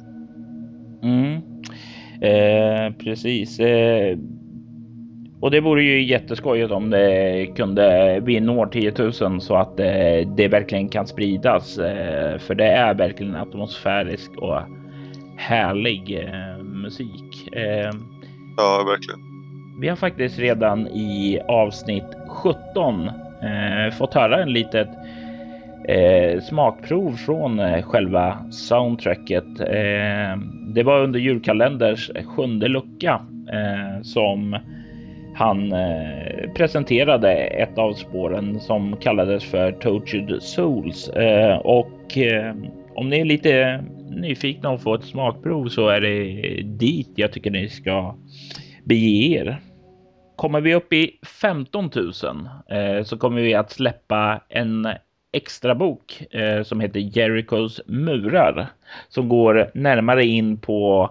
Mm. 1.04 1.42
Eh, 2.22 2.94
precis. 2.98 3.60
Eh, 3.60 4.18
och 5.42 5.52
det 5.52 5.60
vore 5.60 5.84
ju 5.84 6.04
jätteskojigt 6.04 6.72
om 6.72 6.90
det 6.90 7.48
kunde 7.56 8.20
vi 8.26 8.40
når 8.40 8.66
10 8.66 8.94
000 9.30 9.42
så 9.42 9.56
att 9.56 9.80
eh, 9.80 10.30
det 10.36 10.48
verkligen 10.48 10.90
kan 10.90 11.08
spridas. 11.08 11.78
Eh, 11.78 12.38
för 12.40 12.56
det 12.56 12.68
är 12.68 12.94
verkligen 12.94 13.36
atmosfärisk 13.36 14.32
och 14.38 14.62
härlig 15.38 16.20
eh, 16.20 16.64
musik. 16.64 17.50
Ja, 18.58 18.84
verkligen 18.88 19.29
vi 19.80 19.88
har 19.88 19.96
faktiskt 19.96 20.40
redan 20.40 20.88
i 20.88 21.40
avsnitt 21.48 22.16
17 22.28 23.08
eh, 23.08 23.94
fått 23.98 24.14
höra 24.14 24.42
en 24.42 24.54
litet 24.54 24.90
eh, 25.88 26.42
smakprov 26.42 27.12
från 27.12 27.60
eh, 27.60 27.82
själva 27.82 28.38
soundtracket. 28.52 29.60
Eh, 29.60 30.38
det 30.68 30.84
var 30.84 31.04
under 31.04 31.20
julkalenders 31.20 32.12
sjunde 32.26 32.68
lucka 32.68 33.22
eh, 33.54 34.02
som 34.02 34.58
han 35.36 35.72
eh, 35.72 36.52
presenterade 36.56 37.34
ett 37.34 37.78
av 37.78 37.94
spåren 37.94 38.60
som 38.60 38.98
kallades 38.98 39.44
för 39.44 39.72
Tortured 39.72 40.44
Souls 40.44 41.10
eh, 41.10 41.58
och 41.58 42.18
eh, 42.18 42.56
om 42.96 43.10
ni 43.10 43.20
är 43.20 43.26
lite 43.26 43.84
nyfikna 44.10 44.70
och 44.70 44.82
få 44.82 44.96
ett 44.96 45.04
smakprov 45.04 45.68
så 45.68 45.88
är 45.88 46.02
det 46.02 46.62
dit 46.62 47.10
jag 47.16 47.32
tycker 47.32 47.52
ni 47.52 47.70
ska 47.70 48.16
bege 48.84 49.40
er. 49.40 49.60
Kommer 50.40 50.62
vi 50.62 50.76
upp 50.76 50.94
i 50.94 51.20
15 51.42 51.90
000 51.96 52.14
eh, 52.70 53.04
så 53.04 53.18
kommer 53.18 53.42
vi 53.42 53.54
att 53.54 53.72
släppa 53.72 54.42
en 54.50 54.88
extra 55.32 55.76
bok 55.76 56.24
eh, 56.32 56.64
som 56.64 56.80
heter 56.80 57.18
Jericos 57.18 57.82
murar 57.86 58.68
som 59.10 59.30
går 59.30 59.72
närmare 59.74 60.26
in 60.26 60.58
på 60.58 61.10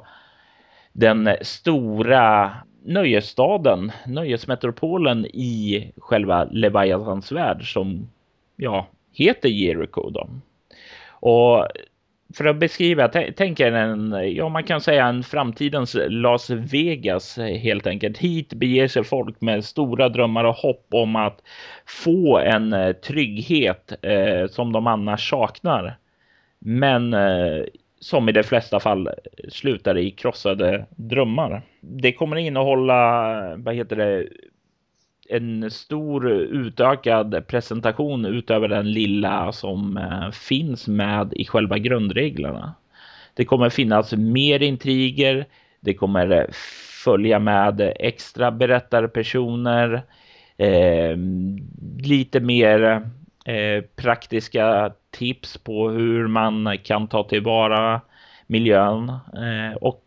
den 0.93 1.31
stora 1.43 2.53
nöjesstaden, 2.85 3.93
nöjesmetropolen 4.07 5.27
i 5.27 5.93
själva 5.97 6.45
Leviathans 6.45 7.33
värld 7.33 7.73
som 7.73 8.11
ja, 8.57 8.87
heter 9.13 9.49
Jericho. 9.49 10.11
Då. 10.11 10.29
Och 11.11 11.67
för 12.37 12.45
att 12.45 12.57
beskriva, 12.57 13.09
tänk 13.09 13.61
er 13.61 13.73
en, 13.73 14.35
ja 14.35 14.49
man 14.49 14.65
kan 14.65 14.81
säga 14.81 15.07
en 15.07 15.23
framtidens 15.23 15.97
Las 16.09 16.51
Vegas 16.51 17.39
helt 17.39 17.87
enkelt. 17.87 18.19
Hit 18.19 18.53
beger 18.53 18.89
sig 18.89 19.05
folk 19.05 19.41
med 19.41 19.65
stora 19.65 20.09
drömmar 20.09 20.45
och 20.45 20.55
hopp 20.55 20.87
om 20.91 21.17
att 21.17 21.43
få 21.87 22.39
en 22.39 22.73
eh, 22.73 22.93
trygghet 22.93 23.93
eh, 24.03 24.47
som 24.51 24.73
de 24.73 24.87
annars 24.87 25.31
saknar. 25.31 25.99
Men 26.59 27.15
eh, 27.15 27.65
som 28.01 28.29
i 28.29 28.33
de 28.33 28.43
flesta 28.43 28.81
fall 28.81 29.09
slutar 29.49 29.99
i 29.99 30.11
krossade 30.11 30.87
drömmar. 30.91 31.63
Det 31.81 32.13
kommer 32.13 32.37
innehålla, 32.37 33.57
vad 33.57 33.75
heter 33.75 33.97
det, 33.97 34.27
en 35.29 35.71
stor 35.71 36.31
utökad 36.31 37.47
presentation 37.47 38.25
utöver 38.25 38.69
den 38.69 38.93
lilla 38.93 39.53
som 39.53 39.97
eh, 39.97 40.31
finns 40.31 40.89
med 40.89 41.33
i 41.33 41.45
själva 41.45 41.79
grundreglerna. 41.79 42.75
Det 43.35 43.45
kommer 43.45 43.71
finnas 43.71 44.13
mer 44.13 44.63
intriger. 44.63 45.47
Det 45.81 45.95
kommer 45.95 46.47
följa 47.05 47.39
med 47.39 47.93
extra 47.97 48.51
berättarpersoner. 48.51 50.03
Eh, 50.57 51.17
lite 52.03 52.41
mer 52.41 53.11
eh, 53.45 53.85
praktiska 53.97 54.93
tips 55.11 55.59
på 55.59 55.91
hur 55.91 56.27
man 56.27 56.79
kan 56.83 57.09
ta 57.09 57.23
tillvara 57.23 58.01
miljön 58.47 59.09
eh, 59.35 59.77
och 59.81 60.03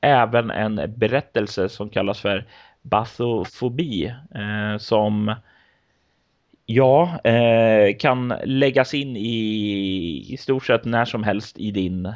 även 0.00 0.50
en 0.50 0.80
berättelse 0.96 1.68
som 1.68 1.88
kallas 1.88 2.20
för 2.20 2.44
bathofobi 2.90 4.04
eh, 4.34 4.78
som 4.78 5.34
ja, 6.66 7.20
eh, 7.24 7.96
kan 7.96 8.34
läggas 8.44 8.94
in 8.94 9.16
i, 9.16 10.32
i 10.32 10.36
stort 10.36 10.66
sett 10.66 10.84
när 10.84 11.04
som 11.04 11.24
helst 11.24 11.58
i 11.58 11.70
din 11.70 12.12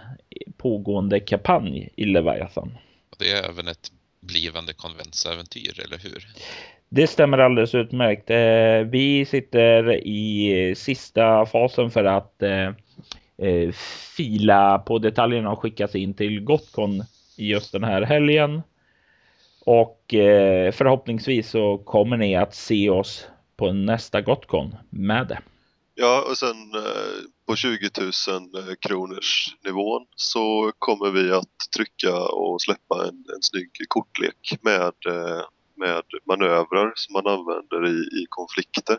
pågående 0.56 1.20
kampanj 1.20 1.88
i 1.96 2.04
Leviathan. 2.04 2.78
Det 3.18 3.30
är 3.30 3.50
även 3.50 3.68
ett 3.68 3.92
blivande 4.20 4.72
konventsäventyr, 4.72 5.80
eller 5.84 5.98
hur? 5.98 6.26
Det 6.88 7.06
stämmer 7.06 7.38
alldeles 7.38 7.74
utmärkt. 7.74 8.30
Eh, 8.30 8.90
vi 8.90 9.24
sitter 9.24 10.06
i 10.06 10.74
sista 10.76 11.46
fasen 11.46 11.90
för 11.90 12.04
att 12.04 12.42
fila 14.16 14.78
på 14.78 14.98
detaljerna 14.98 15.50
och 15.50 15.58
skickas 15.58 15.94
in 15.94 16.14
till 16.14 16.40
Gotcon 16.40 17.04
just 17.36 17.72
den 17.72 17.84
här 17.84 18.02
helgen. 18.02 18.62
Och 19.70 20.14
eh, 20.14 20.72
förhoppningsvis 20.72 21.50
så 21.50 21.78
kommer 21.78 22.16
ni 22.16 22.36
att 22.36 22.54
se 22.54 22.90
oss 22.90 23.26
på 23.56 23.72
nästa 23.72 24.20
Gotcon 24.20 24.74
med 24.90 25.26
det. 25.28 25.38
Ja, 25.94 26.24
och 26.30 26.38
sen 26.38 26.74
eh, 26.74 27.20
på 27.46 27.56
20 27.56 27.90
000 28.00 28.08
eh, 28.08 28.74
kronors 28.80 29.56
nivån 29.64 30.06
så 30.16 30.72
kommer 30.78 31.10
vi 31.10 31.32
att 31.32 31.56
trycka 31.76 32.18
och 32.18 32.62
släppa 32.62 33.08
en, 33.08 33.24
en 33.34 33.42
snygg 33.42 33.70
kortlek 33.88 34.58
med, 34.62 34.94
eh, 35.06 35.42
med 35.76 36.02
manövrar 36.26 36.92
som 36.94 37.12
man 37.12 37.26
använder 37.26 37.86
i, 37.86 38.22
i 38.22 38.26
konflikter. 38.28 38.98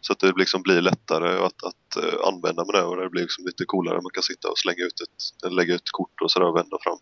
Så 0.00 0.12
att 0.12 0.18
det 0.18 0.32
liksom 0.36 0.62
blir 0.62 0.80
lättare 0.80 1.38
att, 1.46 1.64
att 1.64 2.04
eh, 2.04 2.28
använda 2.28 2.64
manövrar. 2.64 3.02
Det 3.02 3.10
blir 3.10 3.22
liksom 3.22 3.46
lite 3.46 3.64
coolare. 3.64 4.00
Man 4.02 4.10
kan 4.14 4.22
sitta 4.22 4.50
och 4.50 4.58
slänga 4.58 4.84
ut 4.84 5.00
ett, 5.00 5.52
lägga 5.52 5.74
ut 5.74 5.90
kort 5.90 6.20
och 6.22 6.30
sådär 6.30 6.46
och 6.46 6.56
vända 6.56 6.78
fram 6.82 6.98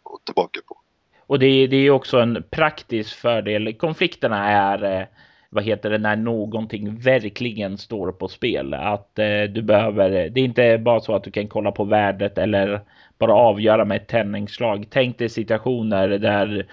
och 1.29 1.39
det, 1.39 1.67
det 1.67 1.77
är 1.77 1.91
också 1.91 2.21
en 2.21 2.45
praktisk 2.51 3.17
fördel. 3.17 3.75
Konflikterna 3.75 4.49
är 4.49 5.01
eh, 5.01 5.07
vad 5.51 5.65
heter 5.65 5.91
det 5.91 5.99
när 5.99 6.17
någonting 6.17 6.99
verkligen 7.01 7.79
står 7.79 8.13
på 8.13 8.29
spel. 8.29 8.75
Att 8.75 9.19
eh, 9.19 9.43
du 9.43 9.63
behöver. 9.63 10.11
Eh, 10.11 10.33
det 10.33 10.41
är 10.41 10.45
inte 10.45 10.79
bara 10.79 11.01
så 11.01 11.15
att 11.15 11.25
du 11.25 11.31
kan 11.31 11.49
kolla 11.49 11.73
på 11.73 11.85
värdet 11.85 12.39
eller 12.39 12.81
bara 13.19 13.35
avgöra 13.35 13.85
med 13.85 13.97
ett 13.97 14.09
tändningsslag. 14.09 14.87
Tänk 14.91 15.19
dig 15.19 15.29
situationer 15.29 16.09
där 16.09 16.67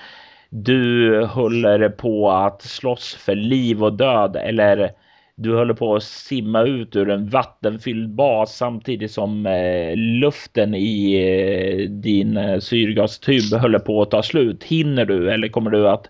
du 0.50 1.22
håller 1.26 1.90
på 1.90 2.32
att 2.32 2.62
slåss 2.62 3.16
för 3.16 3.36
liv 3.36 3.84
och 3.84 3.94
död 3.94 4.36
eller 4.36 4.92
du 5.36 5.56
håller 5.56 5.74
på 5.74 5.96
att 5.96 6.04
simma 6.04 6.62
ut 6.62 6.96
ur 6.96 7.10
en 7.10 7.30
vattenfylld 7.30 8.10
bas 8.10 8.56
samtidigt 8.56 9.12
som 9.12 9.46
eh, 9.46 9.96
luften 9.96 10.76
i 10.76 11.14
eh, 11.14 11.90
din 11.90 12.38
eh, 12.38 12.60
syrgastub 12.60 13.60
håller 13.62 13.80
på 13.80 14.02
att 14.02 14.12
ta 14.12 14.24
slut. 14.24 14.64
Hinner 14.64 15.06
du 15.06 15.32
eller 15.32 15.48
kommer 15.48 15.72
du 15.72 15.90
att 15.90 16.10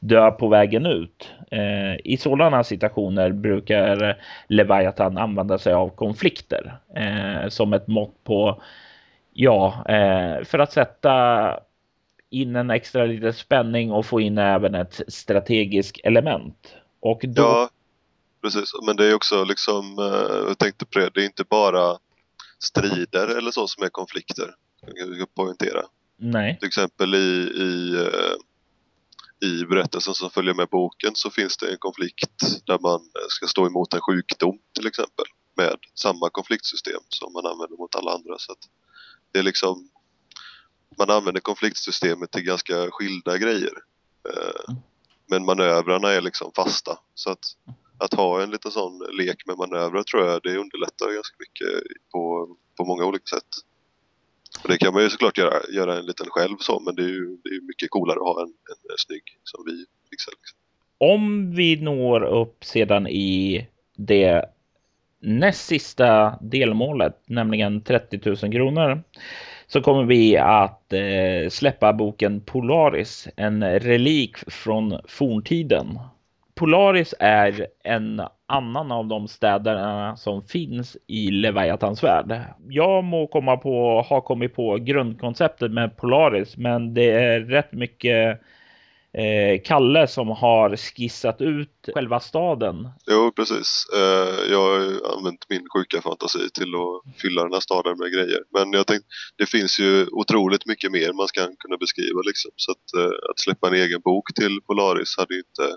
dö 0.00 0.30
på 0.30 0.48
vägen 0.48 0.86
ut? 0.86 1.32
Eh, 1.50 1.96
I 2.04 2.16
sådana 2.16 2.64
situationer 2.64 3.32
brukar 3.32 4.16
Leviathan 4.48 5.18
använda 5.18 5.58
sig 5.58 5.72
av 5.72 5.88
konflikter 5.88 6.78
eh, 6.96 7.48
som 7.48 7.72
ett 7.72 7.86
mått 7.86 8.24
på 8.24 8.62
ja, 9.32 9.84
eh, 9.88 10.44
för 10.44 10.58
att 10.58 10.72
sätta 10.72 11.58
in 12.30 12.56
en 12.56 12.70
extra 12.70 13.04
liten 13.04 13.32
spänning 13.32 13.92
och 13.92 14.06
få 14.06 14.20
in 14.20 14.38
även 14.38 14.74
ett 14.74 15.00
strategiskt 15.08 16.00
element. 16.04 16.74
Och 17.00 17.24
då... 17.26 17.42
Ja, 17.42 17.68
precis. 18.42 18.70
Men 18.86 18.96
det 18.96 19.06
är 19.06 19.14
också 19.14 19.44
liksom, 19.44 19.98
eh, 19.98 20.48
jag 20.48 20.58
tänkte 20.58 20.86
på 20.86 20.98
det, 20.98 21.10
det 21.14 21.20
är 21.22 21.26
inte 21.26 21.44
bara 21.44 21.98
strider 22.58 23.28
eller 23.28 23.50
så 23.50 23.66
som 23.66 23.84
är 23.84 23.88
konflikter. 23.88 24.54
Jag 24.94 25.16
ska 25.16 25.26
poängtera. 25.26 25.82
Nej. 26.16 26.58
Till 26.58 26.68
exempel 26.68 27.14
i, 27.14 27.52
i, 27.56 27.94
eh, 27.94 29.48
i 29.48 29.64
berättelsen 29.64 30.14
som 30.14 30.30
följer 30.30 30.54
med 30.54 30.68
boken 30.68 31.14
så 31.14 31.30
finns 31.30 31.56
det 31.56 31.72
en 31.72 31.78
konflikt 31.78 32.64
där 32.66 32.78
man 32.78 33.00
ska 33.28 33.46
stå 33.46 33.66
emot 33.66 33.94
en 33.94 34.00
sjukdom 34.00 34.58
till 34.74 34.86
exempel 34.86 35.24
med 35.56 35.76
samma 35.94 36.30
konfliktsystem 36.30 37.00
som 37.08 37.32
man 37.32 37.46
använder 37.46 37.76
mot 37.76 37.94
alla 37.94 38.10
andra. 38.12 38.38
Så 38.38 38.54
det 39.32 39.38
är 39.38 39.42
liksom 39.42 39.88
man 40.98 41.10
använder 41.10 41.40
konfliktsystemet 41.40 42.30
till 42.30 42.42
ganska 42.42 42.90
skilda 42.90 43.38
grejer. 43.38 43.72
Eh, 44.28 44.74
men 45.26 45.44
manövrarna 45.44 46.08
är 46.08 46.20
liksom 46.20 46.52
fasta. 46.56 46.98
Så 47.14 47.30
att, 47.30 47.44
att 48.00 48.14
ha 48.14 48.42
en 48.42 48.50
liten 48.50 48.70
sån 48.70 48.98
lek 49.18 49.46
med 49.46 49.56
manövrar 49.56 50.02
tror 50.02 50.26
jag 50.26 50.42
det 50.42 50.56
underlättar 50.56 51.14
ganska 51.14 51.36
mycket 51.38 51.68
på, 52.12 52.48
på 52.76 52.84
många 52.84 53.04
olika 53.04 53.24
sätt. 53.24 53.50
Och 54.62 54.68
det 54.68 54.78
kan 54.78 54.94
man 54.94 55.02
ju 55.02 55.10
såklart 55.10 55.38
göra, 55.38 55.60
göra 55.72 55.98
en 55.98 56.06
liten 56.06 56.26
själv 56.30 56.56
så 56.60 56.80
men 56.80 56.94
det 56.94 57.02
är 57.02 57.08
ju 57.08 57.38
det 57.44 57.50
är 57.50 57.66
mycket 57.66 57.90
coolare 57.90 58.16
att 58.16 58.22
ha 58.22 58.42
en, 58.42 58.48
en, 58.48 58.90
en 58.90 58.98
snygg 58.98 59.22
som 59.44 59.64
vi 59.66 59.84
fixar. 60.10 60.32
Liksom. 60.32 60.58
Om 60.98 61.54
vi 61.54 61.76
når 61.76 62.22
upp 62.22 62.64
sedan 62.64 63.06
i 63.06 63.66
det 63.96 64.44
näst 65.20 65.66
sista 65.66 66.38
delmålet, 66.40 67.22
nämligen 67.26 67.82
30 67.82 68.20
000 68.24 68.36
kronor, 68.36 69.02
så 69.66 69.82
kommer 69.82 70.04
vi 70.04 70.36
att 70.36 70.92
eh, 70.92 71.48
släppa 71.50 71.92
boken 71.92 72.40
Polaris, 72.40 73.28
en 73.36 73.80
relik 73.80 74.36
från 74.36 75.00
forntiden. 75.08 75.98
Polaris 76.60 77.14
är 77.18 77.66
en 77.84 78.22
annan 78.48 78.92
av 78.92 79.06
de 79.06 79.28
städerna 79.28 80.16
som 80.16 80.42
finns 80.42 80.96
i 81.06 81.30
Leviathans 81.30 82.02
värld. 82.02 82.40
Jag 82.68 83.04
må 83.04 83.26
komma 83.26 83.56
på, 83.56 84.02
ha 84.02 84.20
kommit 84.20 84.54
på 84.54 84.76
grundkonceptet 84.76 85.70
med 85.72 85.96
Polaris, 85.96 86.56
men 86.56 86.94
det 86.94 87.10
är 87.10 87.40
rätt 87.40 87.72
mycket 87.72 88.40
eh, 89.12 89.62
Kalle 89.64 90.06
som 90.06 90.28
har 90.28 90.76
skissat 90.76 91.40
ut 91.40 91.88
själva 91.94 92.20
staden. 92.20 92.88
Jo, 93.10 93.32
precis. 93.36 93.86
Eh, 93.94 94.52
jag 94.52 94.58
har 94.58 95.16
använt 95.18 95.46
min 95.48 95.66
sjuka 95.74 96.02
fantasi 96.02 96.50
till 96.50 96.74
att 96.74 97.20
fylla 97.22 97.42
den 97.42 97.52
här 97.52 97.60
staden 97.60 97.98
med 97.98 98.12
grejer. 98.12 98.40
Men 98.52 98.72
jag 98.72 98.86
tänkte, 98.86 99.08
det 99.36 99.46
finns 99.46 99.80
ju 99.80 100.06
otroligt 100.12 100.66
mycket 100.66 100.92
mer 100.92 101.12
man 101.12 101.28
ska 101.28 101.40
kunna 101.40 101.76
beskriva 101.76 102.20
liksom. 102.26 102.50
Så 102.56 102.70
att, 102.72 102.86
eh, 102.98 103.30
att 103.30 103.38
släppa 103.38 103.68
en 103.68 103.74
egen 103.74 104.00
bok 104.00 104.34
till 104.34 104.60
Polaris 104.66 105.16
hade 105.18 105.34
ju 105.34 105.40
inte 105.40 105.76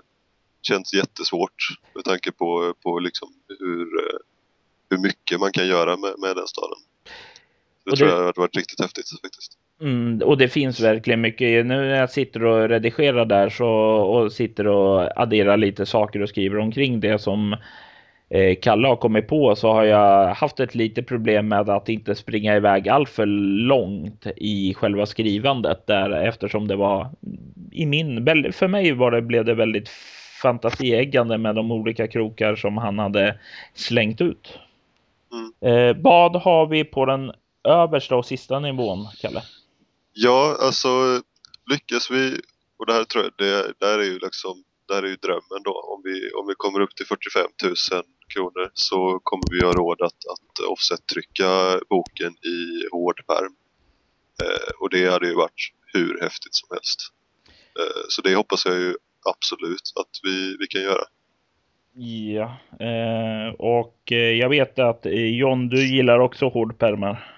känts 0.66 0.94
jättesvårt 0.94 1.68
med 1.94 2.04
tanke 2.04 2.32
på, 2.32 2.74
på 2.82 2.98
liksom 2.98 3.28
hur, 3.58 3.98
eh, 3.98 4.18
hur 4.90 4.98
mycket 4.98 5.40
man 5.40 5.52
kan 5.52 5.66
göra 5.66 5.96
med, 5.96 6.14
med 6.18 6.36
den 6.36 6.46
staden. 6.46 6.78
Det, 7.84 7.90
det 7.90 7.96
tror 7.96 8.10
jag 8.10 8.16
hade 8.16 8.40
varit 8.40 8.56
riktigt 8.56 8.80
häftigt 8.80 9.10
faktiskt. 9.22 9.58
Mm, 9.80 10.22
och 10.24 10.38
det 10.38 10.48
finns 10.48 10.80
verkligen 10.80 11.20
mycket. 11.20 11.66
Nu 11.66 11.74
när 11.74 11.96
jag 11.96 12.10
sitter 12.10 12.44
och 12.44 12.68
redigerar 12.68 13.24
där 13.24 13.48
så 13.48 13.68
och 13.68 14.32
sitter 14.32 14.66
och 14.66 15.20
adderar 15.22 15.56
lite 15.56 15.86
saker 15.86 16.22
och 16.22 16.28
skriver 16.28 16.58
omkring 16.58 17.00
det 17.00 17.18
som 17.18 17.56
eh, 18.28 18.56
Kalle 18.62 18.88
har 18.88 18.96
kommit 18.96 19.28
på 19.28 19.56
så 19.56 19.72
har 19.72 19.84
jag 19.84 20.34
haft 20.34 20.60
ett 20.60 20.74
litet 20.74 21.06
problem 21.06 21.48
med 21.48 21.70
att 21.70 21.88
inte 21.88 22.14
springa 22.14 22.56
iväg 22.56 22.88
alltför 22.88 23.26
långt 23.66 24.26
i 24.36 24.74
själva 24.74 25.06
skrivandet 25.06 25.86
där 25.86 26.10
eftersom 26.10 26.68
det 26.68 26.76
var 26.76 27.10
i 27.72 27.86
min, 27.86 28.26
för 28.52 28.68
mig 28.68 28.92
var 28.92 29.10
det, 29.10 29.22
blev 29.22 29.44
det 29.44 29.54
väldigt 29.54 29.90
fantasieggande 30.44 31.38
med 31.38 31.54
de 31.54 31.72
olika 31.72 32.08
krokar 32.08 32.56
som 32.56 32.78
han 32.78 32.98
hade 32.98 33.38
slängt 33.74 34.20
ut. 34.20 34.58
Mm. 35.32 35.52
Eh, 35.60 35.96
vad 36.02 36.36
har 36.36 36.66
vi 36.66 36.84
på 36.84 37.06
den 37.06 37.32
översta 37.64 38.16
och 38.16 38.26
sista 38.26 38.60
nivån, 38.60 39.08
Kalle? 39.20 39.42
Ja, 40.12 40.56
alltså 40.60 40.88
lyckas 41.70 42.10
vi, 42.10 42.40
och 42.78 42.86
det 42.86 42.92
här 42.92 43.04
tror 43.04 43.24
jag, 43.24 43.32
det, 43.38 43.72
där 43.80 43.98
är 43.98 44.04
ju 44.04 44.18
liksom, 44.18 44.64
där 44.88 45.02
är 45.02 45.06
ju 45.08 45.16
drömmen 45.16 45.62
då. 45.64 45.72
Om 45.72 46.00
vi, 46.04 46.30
om 46.30 46.46
vi 46.46 46.54
kommer 46.56 46.80
upp 46.80 46.96
till 46.96 47.06
45 47.06 47.46
000 47.64 47.74
kronor 48.34 48.70
så 48.74 49.20
kommer 49.22 49.44
vi 49.50 49.66
ha 49.66 49.72
råd 49.72 50.02
att, 50.02 50.20
att 50.32 50.66
offset-trycka 50.68 51.80
boken 51.88 52.32
i 52.32 52.88
hårdpärm. 52.92 53.54
Eh, 54.42 54.70
och 54.80 54.90
det 54.90 55.10
hade 55.10 55.26
ju 55.26 55.34
varit 55.34 55.72
hur 55.94 56.20
häftigt 56.20 56.54
som 56.54 56.68
helst. 56.72 57.00
Eh, 57.78 58.02
så 58.08 58.22
det 58.22 58.34
hoppas 58.34 58.66
jag 58.66 58.74
ju 58.74 58.96
absolut 59.24 59.92
att 59.94 60.20
vi, 60.22 60.56
vi 60.58 60.66
kan 60.66 60.82
göra. 60.82 61.04
Ja, 61.96 62.56
eh, 62.80 63.54
och 63.58 64.12
eh, 64.12 64.18
jag 64.18 64.48
vet 64.48 64.78
att 64.78 65.06
eh, 65.06 65.12
John, 65.12 65.68
du 65.68 65.96
gillar 65.96 66.18
också 66.18 66.48
hårdpärmar. 66.48 67.30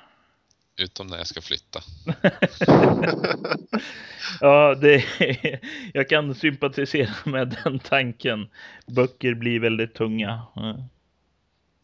Utom 0.79 1.07
när 1.07 1.16
jag 1.16 1.27
ska 1.27 1.40
flytta. 1.40 1.81
ja, 4.40 4.75
det, 4.75 5.05
jag 5.94 6.09
kan 6.09 6.35
sympatisera 6.35 7.14
med 7.25 7.57
den 7.64 7.79
tanken. 7.79 8.49
Böcker 8.87 9.35
blir 9.35 9.61
väldigt 9.61 9.94
tunga. 9.94 10.42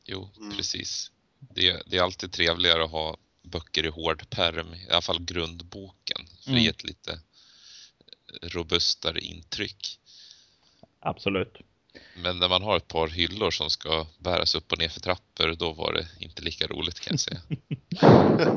Jo, 0.04 0.30
mm. 0.40 0.56
precis. 0.56 1.10
Det, 1.38 1.82
det, 1.86 1.96
är 1.96 2.02
alltid 2.02 2.32
trevligare 2.32 2.84
att 2.84 2.90
ha 2.90 3.16
böcker 3.42 3.86
i 3.86 3.88
hård 3.88 4.30
perm, 4.30 4.74
i 4.74 4.90
alla 4.90 5.02
fall 5.02 5.24
grundboken. 5.24 6.26
För 6.44 6.50
mm. 6.50 6.58
det 6.58 6.64
ger 6.64 6.70
ett 6.70 6.84
lite 6.84 7.18
robustare 8.42 9.20
intryck. 9.20 9.98
Absolut. 11.00 11.58
Men 12.16 12.38
när 12.38 12.48
man 12.48 12.62
har 12.62 12.76
ett 12.76 12.88
par 12.88 13.08
hyllor 13.08 13.50
som 13.50 13.70
ska 13.70 14.06
bäras 14.18 14.54
upp 14.54 14.72
och 14.72 14.78
ner 14.78 14.88
för 14.88 15.00
trappor, 15.00 15.56
då 15.58 15.72
var 15.72 15.92
det 15.92 16.08
inte 16.20 16.42
lika 16.42 16.66
roligt 16.66 17.00
kan 17.00 17.12
jag 17.12 17.20
säga. 17.20 17.40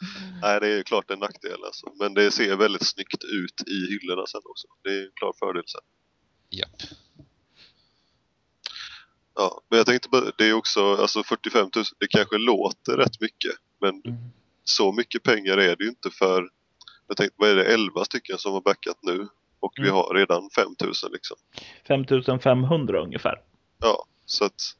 Nej, 0.42 0.60
det 0.60 0.66
är 0.66 0.76
ju 0.76 0.82
klart 0.82 1.10
en 1.10 1.18
nackdel 1.18 1.64
alltså. 1.64 1.86
Men 1.98 2.14
det 2.14 2.30
ser 2.30 2.56
väldigt 2.56 2.86
snyggt 2.86 3.24
ut 3.24 3.68
i 3.68 3.92
hyllorna 3.92 4.26
sen 4.26 4.40
också. 4.44 4.66
Det 4.82 4.90
är 4.90 5.04
en 5.04 5.10
klar 5.14 5.32
fördel 5.38 5.62
sen. 5.66 5.80
Japp. 6.50 6.82
Ja, 9.34 9.62
men 9.68 9.76
jag 9.76 9.86
tänkte 9.86 10.08
bara, 10.08 10.32
det 10.38 10.48
är 10.48 10.52
också, 10.52 10.96
alltså 10.96 11.22
45 11.22 11.70
000, 11.76 11.84
det 11.98 12.06
kanske 12.06 12.38
låter 12.38 12.96
rätt 12.96 13.20
mycket. 13.20 13.52
Men 13.80 14.02
mm. 14.04 14.18
så 14.64 14.92
mycket 14.92 15.22
pengar 15.22 15.58
är 15.58 15.76
det 15.76 15.84
ju 15.84 15.90
inte 15.90 16.10
för, 16.10 16.48
jag 17.10 17.16
tänkte, 17.16 17.36
vad 17.38 17.50
är 17.50 17.56
det, 17.56 17.64
11 17.64 18.04
stycken 18.04 18.38
som 18.38 18.52
har 18.52 18.60
backat 18.60 18.98
nu? 19.02 19.28
Och 19.60 19.78
mm. 19.78 19.86
vi 19.86 19.90
har 19.90 20.14
redan 20.14 20.50
5 20.50 20.64
000 20.84 20.92
liksom. 21.12 21.36
5 21.88 22.40
500 22.40 23.02
ungefär. 23.02 23.40
Ja, 23.80 24.04
så 24.26 24.44
att 24.44 24.76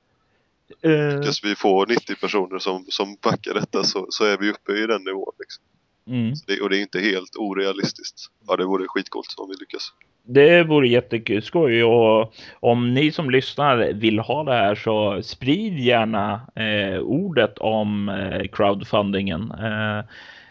Uh, 0.85 1.19
Lyckas 1.19 1.45
vi 1.45 1.55
få 1.55 1.85
90 1.85 2.17
personer 2.21 2.59
som, 2.59 2.85
som 2.89 3.17
backar 3.23 3.55
detta 3.55 3.83
så, 3.83 4.07
så 4.11 4.25
är 4.25 4.39
vi 4.39 4.51
uppe 4.51 4.73
i 4.73 4.87
den 4.87 5.05
nivån. 5.05 5.33
Liksom. 5.39 5.65
Mm. 6.07 6.35
Det, 6.47 6.61
och 6.61 6.71
det 6.71 6.79
är 6.79 6.81
inte 6.81 7.01
helt 7.01 7.37
orealistiskt. 7.37 8.21
Ja, 8.47 8.57
det 8.57 8.65
vore 8.65 8.85
skitcoolt 8.89 9.35
om 9.37 9.49
vi 9.49 9.55
lyckas. 9.61 9.93
Det 10.23 10.63
vore 10.63 10.89
jätteskoj 10.89 11.85
och 11.85 12.35
om 12.61 12.95
ni 12.95 13.13
som 13.13 13.31
lyssnar 13.31 13.93
vill 13.93 14.19
ha 14.19 14.45
det 14.45 14.53
här 14.53 14.75
så 14.75 15.23
sprid 15.23 15.79
gärna 15.79 16.41
eh, 16.55 17.01
ordet 17.01 17.59
om 17.59 18.09
eh, 18.09 18.49
crowdfundingen. 18.53 19.51
Eh, 19.51 20.05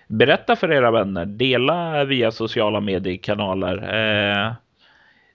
berätta 0.10 0.56
för 0.56 0.72
era 0.72 0.92
vänner, 0.92 1.26
dela 1.26 2.06
via 2.06 2.32
sociala 2.32 2.80
mediekanaler. 2.80 3.78
Eh, 3.78 4.54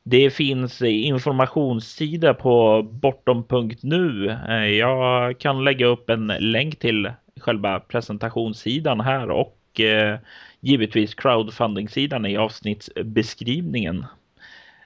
det 0.03 0.31
finns 0.31 0.83
informationssida 0.83 2.35
på 2.35 2.83
bortom.nu. 2.83 4.31
Eh, 4.49 4.55
jag 4.55 5.39
kan 5.41 5.65
lägga 5.65 5.87
upp 5.87 6.11
en 6.11 6.27
länk 6.27 6.79
till 6.79 7.13
själva 7.41 7.81
presentationssidan 7.81 9.01
här 9.01 9.31
och 9.31 9.81
eh, 9.81 10.19
givetvis 10.61 11.15
crowdfunding-sidan 11.15 12.27
i 12.27 12.37
avsnittsbeskrivningen. 12.37 14.07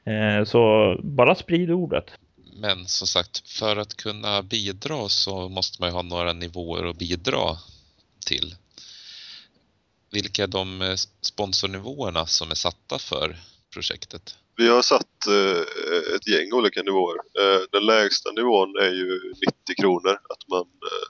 Eh, 0.04 0.44
så 0.44 0.94
bara 1.02 1.34
sprid 1.34 1.70
ordet. 1.70 2.10
Men 2.60 2.86
som 2.86 3.06
sagt, 3.06 3.48
för 3.48 3.76
att 3.76 3.96
kunna 3.96 4.42
bidra 4.42 5.08
så 5.08 5.48
måste 5.48 5.82
man 5.82 5.90
ju 5.90 5.94
ha 5.94 6.02
några 6.02 6.32
nivåer 6.32 6.90
att 6.90 6.98
bidra 6.98 7.56
till. 8.26 8.54
Vilka 10.10 10.42
är 10.42 10.46
de 10.46 10.82
eh, 10.82 10.96
sponsornivåerna 11.20 12.26
som 12.26 12.50
är 12.50 12.54
satta 12.54 12.98
för 12.98 13.36
projektet? 13.72 14.34
Vi 14.56 14.68
har 14.68 14.82
satt 14.82 15.26
eh, 15.26 16.14
ett 16.14 16.28
gäng 16.28 16.52
olika 16.52 16.82
nivåer. 16.82 17.16
Eh, 17.16 17.60
den 17.72 17.86
lägsta 17.86 18.32
nivån 18.32 18.76
är 18.76 18.90
ju 18.90 19.32
90 19.46 19.74
kronor. 19.80 20.12
Att 20.12 20.48
man, 20.48 20.60
eh, 20.60 21.08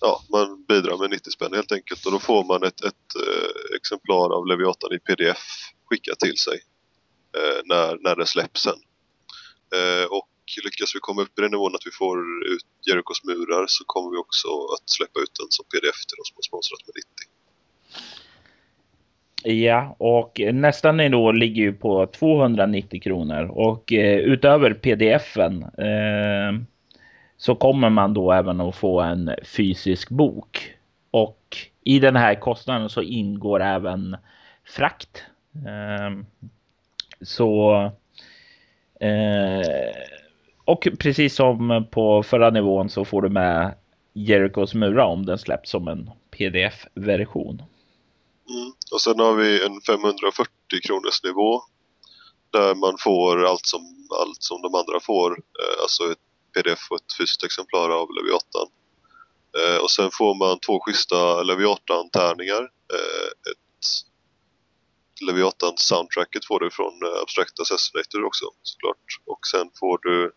ja, 0.00 0.22
man 0.30 0.64
bidrar 0.64 0.98
med 0.98 1.10
90 1.10 1.30
spänn 1.30 1.54
helt 1.54 1.72
enkelt 1.72 2.06
och 2.06 2.12
då 2.12 2.18
får 2.18 2.44
man 2.44 2.62
ett, 2.62 2.80
ett 2.80 3.08
eh, 3.26 3.76
exemplar 3.76 4.36
av 4.36 4.46
Leviatan 4.46 4.92
i 4.92 4.98
pdf 4.98 5.44
skickat 5.90 6.18
till 6.18 6.38
sig 6.38 6.60
eh, 7.36 7.60
när, 7.64 7.98
när 8.00 8.16
det 8.16 8.26
släpps 8.26 8.62
sen. 8.62 8.80
Eh, 9.74 10.04
och 10.04 10.28
lyckas 10.64 10.94
vi 10.94 11.00
komma 11.00 11.22
upp 11.22 11.38
i 11.38 11.42
den 11.42 11.50
nivån 11.50 11.74
att 11.74 11.86
vi 11.86 11.90
får 11.90 12.18
ut 12.54 12.66
Jerikos 12.86 13.24
murar 13.24 13.66
så 13.66 13.84
kommer 13.84 14.10
vi 14.10 14.16
också 14.16 14.48
att 14.74 14.90
släppa 14.90 15.20
ut 15.20 15.34
den 15.40 15.50
som 15.50 15.64
pdf 15.64 15.98
till 16.06 16.16
de 16.20 16.24
som 16.24 16.34
har 16.34 16.42
sponsrat 16.42 16.86
med 16.86 16.94
90. 16.96 17.33
Ja, 19.46 19.96
och 19.98 20.40
nästa 20.52 20.92
nivå 20.92 21.32
ligger 21.32 21.62
ju 21.62 21.72
på 21.72 22.06
290 22.06 23.00
kronor 23.00 23.44
och 23.44 23.92
eh, 23.92 24.18
utöver 24.18 24.74
pdfen 24.74 25.62
eh, 25.62 26.60
så 27.36 27.54
kommer 27.54 27.90
man 27.90 28.14
då 28.14 28.32
även 28.32 28.60
att 28.60 28.76
få 28.76 29.00
en 29.00 29.30
fysisk 29.56 30.10
bok. 30.10 30.74
Och 31.10 31.56
i 31.84 31.98
den 31.98 32.16
här 32.16 32.34
kostnaden 32.34 32.88
så 32.88 33.02
ingår 33.02 33.62
även 33.62 34.16
frakt. 34.64 35.24
Eh, 35.66 36.24
så 37.20 37.74
eh, 39.00 39.94
och 40.64 40.88
precis 40.98 41.34
som 41.34 41.86
på 41.90 42.22
förra 42.22 42.50
nivån 42.50 42.88
så 42.88 43.04
får 43.04 43.22
du 43.22 43.28
med 43.28 43.74
Jerikos 44.12 44.74
mura 44.74 45.06
om 45.06 45.26
den 45.26 45.38
släpps 45.38 45.70
som 45.70 45.88
en 45.88 46.10
pdf-version. 46.30 47.62
Mm. 48.50 48.72
Och 48.92 49.00
sen 49.00 49.18
har 49.18 49.34
vi 49.34 49.64
en 49.64 49.80
540 49.80 50.50
kronors 50.82 51.22
nivå 51.22 51.62
där 52.52 52.74
man 52.74 52.96
får 52.98 53.44
allt 53.44 53.66
som, 53.66 54.08
allt 54.20 54.42
som 54.42 54.62
de 54.62 54.74
andra 54.74 55.00
får. 55.00 55.30
Eh, 55.32 55.82
alltså 55.82 56.12
ett 56.12 56.18
pdf 56.54 56.90
och 56.90 56.96
ett 56.96 57.16
fysiskt 57.18 57.44
exemplar 57.44 57.90
av 57.90 58.08
Leviatan. 58.14 58.68
Eh, 59.58 59.82
och 59.82 59.90
sen 59.90 60.10
får 60.12 60.34
man 60.34 60.58
två 60.60 60.80
schyssta 60.80 61.42
Leviatan-tärningar. 61.42 62.62
Eh, 62.94 63.28
ett 63.50 63.84
Leviatan-soundtracket 65.20 66.44
får 66.44 66.60
du 66.60 66.70
från 66.70 67.02
eh, 67.02 67.22
Abstract 67.22 67.60
Assassinator 67.60 68.24
också 68.24 68.44
såklart. 68.62 69.20
Och 69.26 69.46
sen 69.46 69.70
får 69.80 69.98
du 70.02 70.32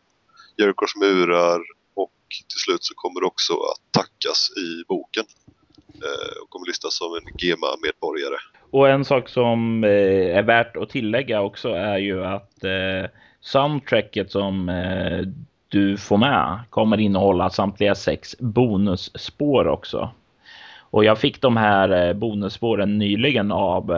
Jerikos 0.57 0.95
murar 0.95 1.61
och 1.95 2.13
till 2.49 2.59
slut 2.59 2.83
så 2.83 2.93
kommer 2.95 3.21
du 3.21 3.27
också 3.27 3.53
att 3.53 3.91
tackas 3.91 4.51
i 4.57 4.83
boken. 4.87 5.25
Eh, 6.03 6.41
och 6.43 6.49
kommer 6.49 6.67
listas 6.67 6.97
som 6.97 7.13
en 7.15 7.37
GEMA-medborgare. 7.37 8.37
Och 8.71 8.89
en 8.89 9.05
sak 9.05 9.29
som 9.29 9.83
eh, 9.83 10.37
är 10.37 10.43
värt 10.43 10.77
att 10.77 10.89
tillägga 10.89 11.41
också 11.41 11.69
är 11.69 11.97
ju 11.97 12.25
att 12.25 12.63
eh, 12.63 13.09
soundtracket 13.41 14.31
som 14.31 14.71
du 15.67 15.97
får 15.97 16.17
med 16.17 16.59
kommer 16.69 16.99
innehålla 16.99 17.49
samtliga 17.49 17.95
sex 17.95 18.35
bonusspår 18.39 19.67
också. 19.67 20.09
Och 20.89 21.05
jag 21.05 21.19
fick 21.19 21.41
de 21.41 21.57
här 21.57 22.13
bonusspåren 22.13 22.97
nyligen 22.97 23.51
av 23.51 23.91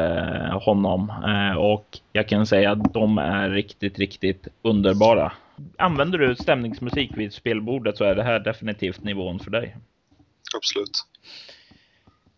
honom 0.62 1.14
och 1.58 2.00
jag 2.14 2.28
kan 2.28 2.48
säga 2.48 2.72
att 2.72 2.94
de 2.94 3.18
är 3.18 3.50
riktigt, 3.50 4.00
riktigt 4.00 4.48
underbara. 4.62 5.32
Använder 5.78 6.18
du 6.18 6.36
stämningsmusik 6.36 7.12
vid 7.16 7.34
spelbordet 7.34 7.98
så 7.98 8.04
är 8.04 8.16
det 8.16 8.24
här 8.24 8.40
definitivt 8.40 9.04
nivån 9.04 9.40
för 9.40 9.52
dig. 9.52 9.76
Absolut. 10.56 11.06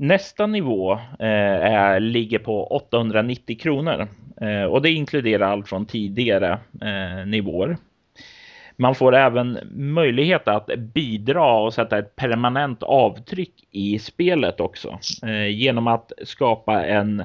Nästa 0.01 0.47
nivå 0.47 0.93
eh, 1.19 1.65
är, 1.65 1.99
ligger 1.99 2.39
på 2.39 2.67
890 2.67 3.57
kronor 3.59 4.07
eh, 4.41 4.63
och 4.63 4.81
det 4.81 4.91
inkluderar 4.91 5.51
allt 5.51 5.69
från 5.69 5.85
tidigare 5.85 6.59
eh, 6.81 7.25
nivåer. 7.25 7.77
Man 8.75 8.95
får 8.95 9.15
även 9.15 9.59
möjlighet 9.71 10.47
att 10.47 10.67
bidra 10.77 11.53
och 11.53 11.73
sätta 11.73 11.97
ett 11.97 12.15
permanent 12.15 12.83
avtryck 12.83 13.67
i 13.71 13.99
spelet 13.99 14.59
också 14.59 14.99
eh, 15.23 15.47
genom 15.47 15.87
att 15.87 16.11
skapa 16.23 16.85
en 16.85 17.23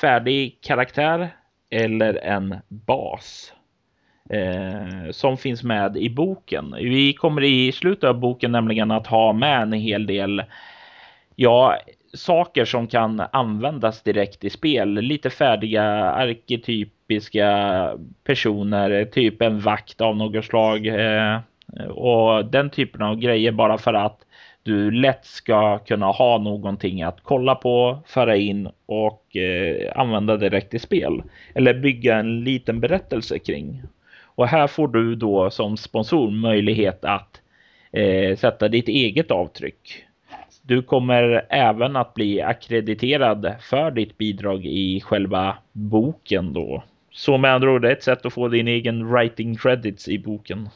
färdig 0.00 0.58
karaktär 0.60 1.28
eller 1.70 2.14
en 2.14 2.56
bas 2.68 3.52
eh, 4.30 5.10
som 5.10 5.36
finns 5.36 5.62
med 5.62 5.96
i 5.96 6.10
boken. 6.10 6.74
Vi 6.78 7.12
kommer 7.12 7.42
i 7.44 7.72
slutet 7.72 8.04
av 8.04 8.20
boken 8.20 8.52
nämligen 8.52 8.90
att 8.90 9.06
ha 9.06 9.32
med 9.32 9.62
en 9.62 9.72
hel 9.72 10.06
del 10.06 10.42
ja, 11.36 11.78
saker 12.14 12.64
som 12.64 12.86
kan 12.86 13.22
användas 13.32 14.02
direkt 14.02 14.44
i 14.44 14.50
spel. 14.50 14.88
Lite 14.88 15.30
färdiga 15.30 15.84
arketypiska 16.04 17.90
personer, 18.24 19.04
typ 19.04 19.42
en 19.42 19.60
vakt 19.60 20.00
av 20.00 20.16
något 20.16 20.44
slag 20.44 20.86
eh, 20.86 21.40
och 21.90 22.44
den 22.44 22.70
typen 22.70 23.02
av 23.02 23.16
grejer 23.16 23.52
bara 23.52 23.78
för 23.78 23.94
att 23.94 24.18
du 24.62 24.90
lätt 24.90 25.24
ska 25.24 25.78
kunna 25.78 26.06
ha 26.06 26.38
någonting 26.38 27.02
att 27.02 27.18
kolla 27.22 27.54
på, 27.54 27.98
föra 28.06 28.36
in 28.36 28.68
och 28.86 29.36
eh, 29.36 29.92
använda 29.94 30.36
direkt 30.36 30.74
i 30.74 30.78
spel 30.78 31.22
eller 31.54 31.74
bygga 31.74 32.16
en 32.16 32.44
liten 32.44 32.80
berättelse 32.80 33.38
kring. 33.38 33.82
Och 34.34 34.48
här 34.48 34.66
får 34.66 34.88
du 34.88 35.14
då 35.14 35.50
som 35.50 35.76
sponsor 35.76 36.30
möjlighet 36.30 37.04
att 37.04 37.40
eh, 37.92 38.36
sätta 38.36 38.68
ditt 38.68 38.88
eget 38.88 39.30
avtryck. 39.30 40.04
Du 40.62 40.82
kommer 40.82 41.46
även 41.50 41.96
att 41.96 42.14
bli 42.14 42.42
akkrediterad 42.42 43.54
för 43.60 43.90
ditt 43.90 44.18
bidrag 44.18 44.66
i 44.66 45.00
själva 45.00 45.56
boken 45.72 46.52
då. 46.52 46.82
Så 47.10 47.38
med 47.38 47.54
andra 47.54 47.72
ord 47.72 47.84
ett 47.84 48.02
sätt 48.02 48.26
att 48.26 48.32
få 48.32 48.48
din 48.48 48.68
egen 48.68 49.12
writing 49.12 49.56
credits 49.56 50.08
i 50.08 50.18
boken. 50.18 50.68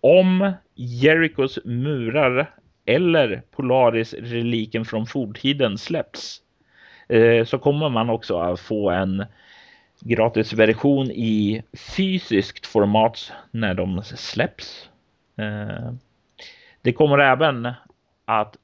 Om 0.00 0.52
Jerikos 0.74 1.58
murar 1.64 2.50
eller 2.86 3.42
Polaris-reliken 3.50 4.84
från 4.84 5.06
forntiden 5.06 5.78
släpps 5.78 6.40
eh, 7.08 7.44
så 7.44 7.58
kommer 7.58 7.88
man 7.88 8.10
också 8.10 8.38
att 8.38 8.60
få 8.60 8.90
en 8.90 9.24
gratisversion 10.00 11.10
i 11.10 11.62
fysiskt 11.96 12.66
format 12.66 13.32
när 13.50 13.74
de 13.74 14.02
släpps. 14.02 14.88
Eh, 15.36 15.92
det 16.82 16.92
kommer 16.92 17.18
även 17.18 17.72
att 18.24 18.56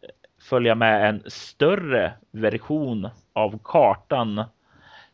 följa 0.42 0.74
med 0.74 1.08
en 1.08 1.22
större 1.26 2.12
version 2.30 3.08
av 3.32 3.58
kartan 3.64 4.44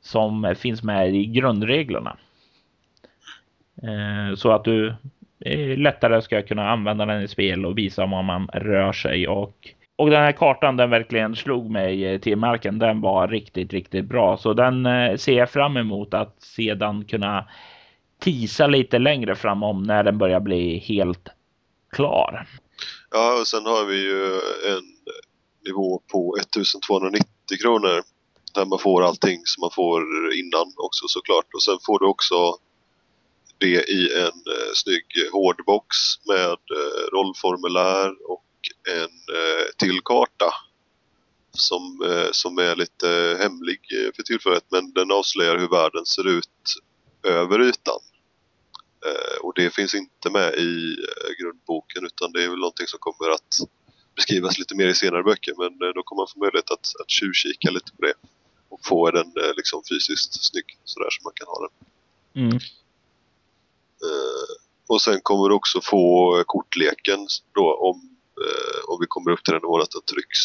som 0.00 0.54
finns 0.59 0.82
med 0.82 1.16
i 1.16 1.26
grundreglerna. 1.26 2.16
Eh, 3.82 4.35
så 4.35 4.52
att 4.52 4.64
du 4.64 4.94
eh, 5.40 5.78
lättare 5.78 6.22
ska 6.22 6.42
kunna 6.42 6.70
använda 6.70 7.06
den 7.06 7.22
i 7.22 7.28
spel 7.28 7.66
och 7.66 7.78
visa 7.78 8.06
var 8.06 8.22
man 8.22 8.48
rör 8.52 8.92
sig 8.92 9.28
och 9.28 9.74
och 9.98 10.11
den 10.11 10.22
här 10.22 10.32
kartan 10.32 10.76
den 10.76 10.90
verkligen 10.90 11.37
slog 11.37 11.70
mig 11.70 12.18
till 12.18 12.37
marken. 12.37 12.78
Den 12.78 13.00
var 13.00 13.28
riktigt, 13.28 13.72
riktigt 13.72 14.04
bra, 14.04 14.37
så 14.37 14.52
den 14.52 14.87
eh, 14.87 15.16
ser 15.16 15.38
jag 15.38 15.50
fram 15.50 15.76
emot 15.76 16.14
att 16.14 16.42
sedan 16.42 17.04
kunna 17.04 17.48
tisa 18.20 18.66
lite 18.66 18.98
längre 18.98 19.35
fram 19.35 19.62
om 19.62 19.82
när 19.82 20.04
den 20.04 20.18
börjar 20.18 20.40
bli 20.40 20.78
helt 20.78 21.28
klar. 21.90 22.46
Ja, 23.16 23.40
och 23.40 23.48
sen 23.48 23.66
har 23.66 23.85
vi 23.85 23.96
ju 23.96 24.40
en 24.72 24.85
nivå 25.66 26.02
på 26.12 26.37
1290 26.40 27.26
kronor 27.61 28.02
där 28.55 28.64
man 28.64 28.79
får 28.79 29.05
allting 29.05 29.40
som 29.44 29.61
man 29.61 29.70
får 29.70 30.02
innan 30.35 30.72
också 30.76 31.09
såklart. 31.09 31.55
Och 31.55 31.62
sen 31.62 31.79
får 31.87 31.98
du 31.98 32.07
också 32.07 32.59
det 33.59 33.90
i 33.90 34.12
en 34.16 34.38
eh, 34.55 34.72
snygg 34.74 35.07
hårdbox 35.33 35.87
med 36.26 36.50
eh, 36.50 37.11
rollformulär 37.12 38.31
och 38.31 38.44
en 38.88 39.37
eh, 39.38 39.66
till 39.76 40.00
karta 40.05 40.52
som, 41.50 42.02
eh, 42.11 42.29
som 42.33 42.59
är 42.59 42.76
lite 42.76 43.38
hemlig 43.40 43.81
eh, 43.92 44.14
för 44.16 44.22
tillfället 44.22 44.64
men 44.68 44.92
den 44.92 45.12
avslöjar 45.12 45.59
hur 45.59 45.68
världen 45.68 46.07
ser 46.07 46.29
ut 46.29 46.74
över 47.22 47.62
ytan. 47.62 48.00
Eh, 49.59 49.64
det 49.64 49.71
finns 49.71 49.95
inte 49.95 50.31
med 50.31 50.55
i 50.55 50.97
eh, 51.09 51.31
grundboken 51.38 52.07
utan 52.07 52.33
det 52.33 52.45
är 52.45 52.49
väl 52.49 52.59
någonting 52.59 52.87
som 52.87 52.99
kommer 52.99 53.31
att 53.31 53.59
beskrivas 54.16 54.59
lite 54.59 54.75
mer 54.75 54.87
i 54.87 54.95
senare 54.95 55.23
böcker 55.23 55.55
men 55.59 55.88
eh, 55.88 55.95
då 55.95 56.03
kommer 56.03 56.21
man 56.21 56.29
få 56.35 56.38
möjlighet 56.38 56.71
att, 56.71 56.92
att 57.01 57.11
tjuvkika 57.11 57.71
lite 57.71 57.92
på 57.92 58.03
det 58.03 58.14
och 58.69 58.81
få 58.87 59.11
den 59.11 59.33
liksom 59.57 59.83
fysiskt 59.88 60.45
snygg 60.45 60.79
sådär 60.85 61.11
som 61.11 61.25
man 61.25 61.33
kan 61.35 61.47
ha 61.47 61.59
den. 61.61 61.73
Mm. 62.38 62.59
och 64.87 65.03
sen 65.03 65.21
kommer 65.23 65.49
du 65.49 65.55
också 65.55 65.81
få 65.81 66.42
kortleken 66.47 67.27
då 67.55 67.75
om, 67.75 68.16
om 68.88 68.97
vi 69.01 69.07
kommer 69.07 69.31
upp 69.31 69.45
till 69.45 69.53
den 69.53 69.62
nivån 69.62 69.83
att 69.83 69.90
den 69.90 70.03
trycks 70.03 70.40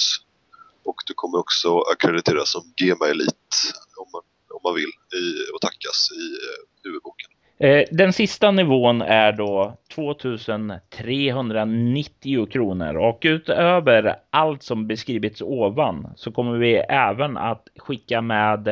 och 0.83 0.95
du 1.05 1.13
kommer 1.13 1.37
också 1.37 1.79
akkrediteras 1.79 2.51
som 2.51 2.73
GMA 2.77 3.07
Elite 3.07 3.57
om 3.95 4.07
man, 4.13 4.21
om 4.49 4.59
man 4.63 4.75
vill 4.75 4.91
i, 5.21 5.51
och 5.53 5.61
tackas 5.61 6.11
i 6.11 6.25
eh, 6.47 6.61
huvudboken. 6.83 7.30
Eh, 7.63 7.83
den 7.91 8.13
sista 8.13 8.51
nivån 8.51 9.01
är 9.01 9.31
då 9.31 9.77
2390 9.95 12.45
kronor 12.45 12.97
och 12.97 13.19
utöver 13.21 14.15
allt 14.29 14.63
som 14.63 14.87
beskrivits 14.87 15.41
ovan 15.41 16.13
så 16.15 16.31
kommer 16.31 16.57
vi 16.57 16.75
även 16.75 17.37
att 17.37 17.67
skicka 17.77 18.21
med 18.21 18.67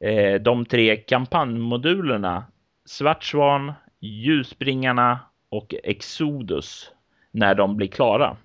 eh, 0.00 0.34
de 0.40 0.66
tre 0.66 0.96
kampanjmodulerna 0.96 2.44
Svart 2.84 3.24
Svan, 3.24 3.72
Ljusbringarna 4.00 5.18
och 5.48 5.74
Exodus 5.84 6.90
när 7.30 7.54
de 7.54 7.76
blir 7.76 7.88
klara. 7.88 8.36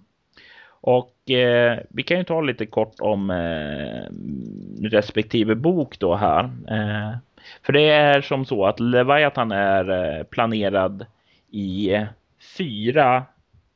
Och 0.81 1.31
eh, 1.31 1.79
vi 1.89 2.03
kan 2.03 2.17
ju 2.17 2.23
ta 2.23 2.41
lite 2.41 2.65
kort 2.65 2.95
om 2.99 3.29
eh, 3.29 4.03
respektive 4.89 5.55
bok 5.55 5.99
då 5.99 6.15
här. 6.15 6.43
Eh, 6.67 7.15
för 7.63 7.73
det 7.73 7.89
är 7.89 8.21
som 8.21 8.45
så 8.45 8.65
att 8.65 8.79
Leviathan 8.79 9.51
är 9.51 9.89
eh, 9.89 10.23
planerad 10.23 11.05
i 11.49 11.93
eh, 11.93 12.03
fyra 12.57 13.23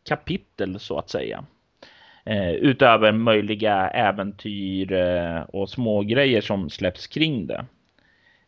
kapitel 0.08 0.80
så 0.80 0.98
att 1.00 1.10
säga. 1.10 1.46
Eh, 2.26 2.52
utöver 2.52 3.12
möjliga 3.12 3.90
äventyr 3.90 4.92
eh, 4.92 5.42
och 5.42 5.70
små 5.70 6.02
grejer 6.02 6.42
som 6.42 6.70
släpps 6.70 7.08
kring 7.08 7.48
det. 7.48 7.66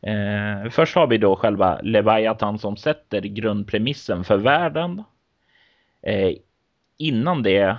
Eh, 0.02 0.70
först 0.70 0.96
har 0.96 1.08
vi 1.08 1.18
då 1.18 1.36
själva 1.36 1.80
Leviathan 1.84 2.60
som 2.60 2.78
sätter 2.78 3.22
grundpremissen 3.22 4.24
för 4.24 4.38
världen. 4.38 5.04
Eh, 6.02 6.32
innan 6.98 7.44
det 7.44 7.78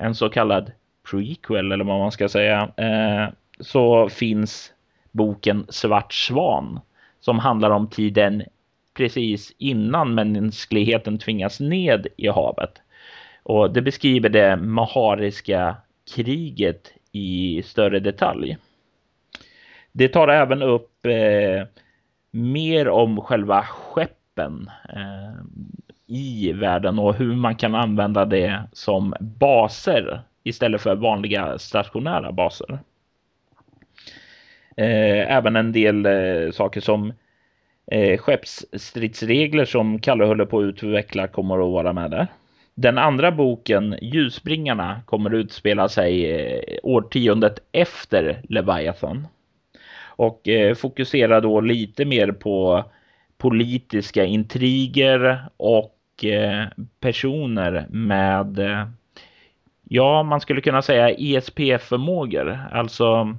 en 0.00 0.14
så 0.14 0.28
kallad 0.28 0.72
prequel 1.10 1.72
eller 1.72 1.84
vad 1.84 1.98
man 1.98 2.12
ska 2.12 2.28
säga 2.28 2.72
så 3.60 4.08
finns 4.08 4.72
boken 5.18 5.66
Svart 5.68 6.12
Svan 6.12 6.80
som 7.20 7.38
handlar 7.38 7.70
om 7.70 7.88
tiden 7.88 8.42
precis 8.94 9.52
innan 9.58 10.14
mänskligheten 10.14 11.18
tvingas 11.18 11.60
ned 11.60 12.06
i 12.16 12.28
havet. 12.28 12.82
Och 13.42 13.72
det 13.72 13.82
beskriver 13.82 14.28
det 14.28 14.56
mahariska 14.56 15.76
kriget 16.14 16.92
i 17.12 17.62
större 17.62 18.00
detalj. 18.00 18.56
Det 19.92 20.08
tar 20.08 20.28
även 20.28 20.62
upp 20.62 21.06
eh, 21.06 21.66
mer 22.30 22.88
om 22.88 23.20
själva 23.20 23.62
skeppen 23.62 24.70
eh, 24.94 25.44
i 26.06 26.52
världen 26.52 26.98
och 26.98 27.14
hur 27.14 27.36
man 27.36 27.56
kan 27.56 27.74
använda 27.74 28.24
det 28.24 28.62
som 28.72 29.14
baser 29.20 30.20
istället 30.42 30.80
för 30.80 30.96
vanliga 30.96 31.58
stationära 31.58 32.32
baser. 32.32 32.78
Eh, 34.78 35.36
även 35.36 35.56
en 35.56 35.72
del 35.72 36.06
eh, 36.06 36.50
saker 36.52 36.80
som 36.80 37.12
eh, 37.90 38.18
skeppsstridsregler 38.18 39.64
som 39.64 39.98
Kalle 39.98 40.24
håller 40.24 40.44
på 40.44 40.58
att 40.58 40.64
utveckla 40.64 41.28
kommer 41.28 41.54
att 41.54 41.72
vara 41.72 41.92
med 41.92 42.10
där. 42.10 42.26
Den 42.74 42.98
andra 42.98 43.32
boken, 43.32 43.96
Ljusbringarna, 44.02 45.02
kommer 45.06 45.30
att 45.30 45.34
utspela 45.34 45.88
sig 45.88 46.30
eh, 46.30 46.78
årtiondet 46.82 47.58
efter 47.72 48.40
Leviathan 48.48 49.26
och 50.06 50.48
eh, 50.48 50.74
fokuserar 50.74 51.40
då 51.40 51.60
lite 51.60 52.04
mer 52.04 52.32
på 52.32 52.84
politiska 53.38 54.24
intriger 54.24 55.44
och 55.56 56.24
eh, 56.24 56.66
personer 57.00 57.86
med 57.90 58.58
eh, 58.58 58.88
ja, 59.88 60.22
man 60.22 60.40
skulle 60.40 60.60
kunna 60.60 60.82
säga 60.82 61.10
ESP-förmågor, 61.10 62.58
alltså 62.72 63.36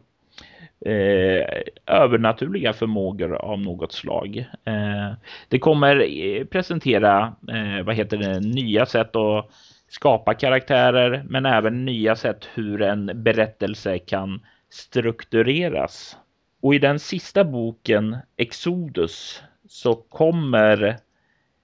eh, 0.85 1.61
övernaturliga 1.85 2.73
förmågor 2.73 3.35
av 3.35 3.59
något 3.59 3.91
slag. 3.91 4.45
Eh, 4.63 5.11
det 5.47 5.59
kommer 5.59 5.95
eh, 5.95 6.45
presentera, 6.45 7.33
eh, 7.49 7.85
vad 7.85 7.95
heter 7.95 8.17
det, 8.17 8.39
nya 8.39 8.85
sätt 8.85 9.15
att 9.15 9.49
skapa 9.87 10.33
karaktärer, 10.33 11.23
men 11.29 11.45
även 11.45 11.85
nya 11.85 12.15
sätt 12.15 12.47
hur 12.53 12.81
en 12.81 13.23
berättelse 13.23 13.99
kan 13.99 14.41
struktureras. 14.69 16.17
Och 16.61 16.75
i 16.75 16.79
den 16.79 16.99
sista 16.99 17.43
boken, 17.43 18.17
Exodus, 18.37 19.43
så 19.67 19.95
kommer 19.95 20.97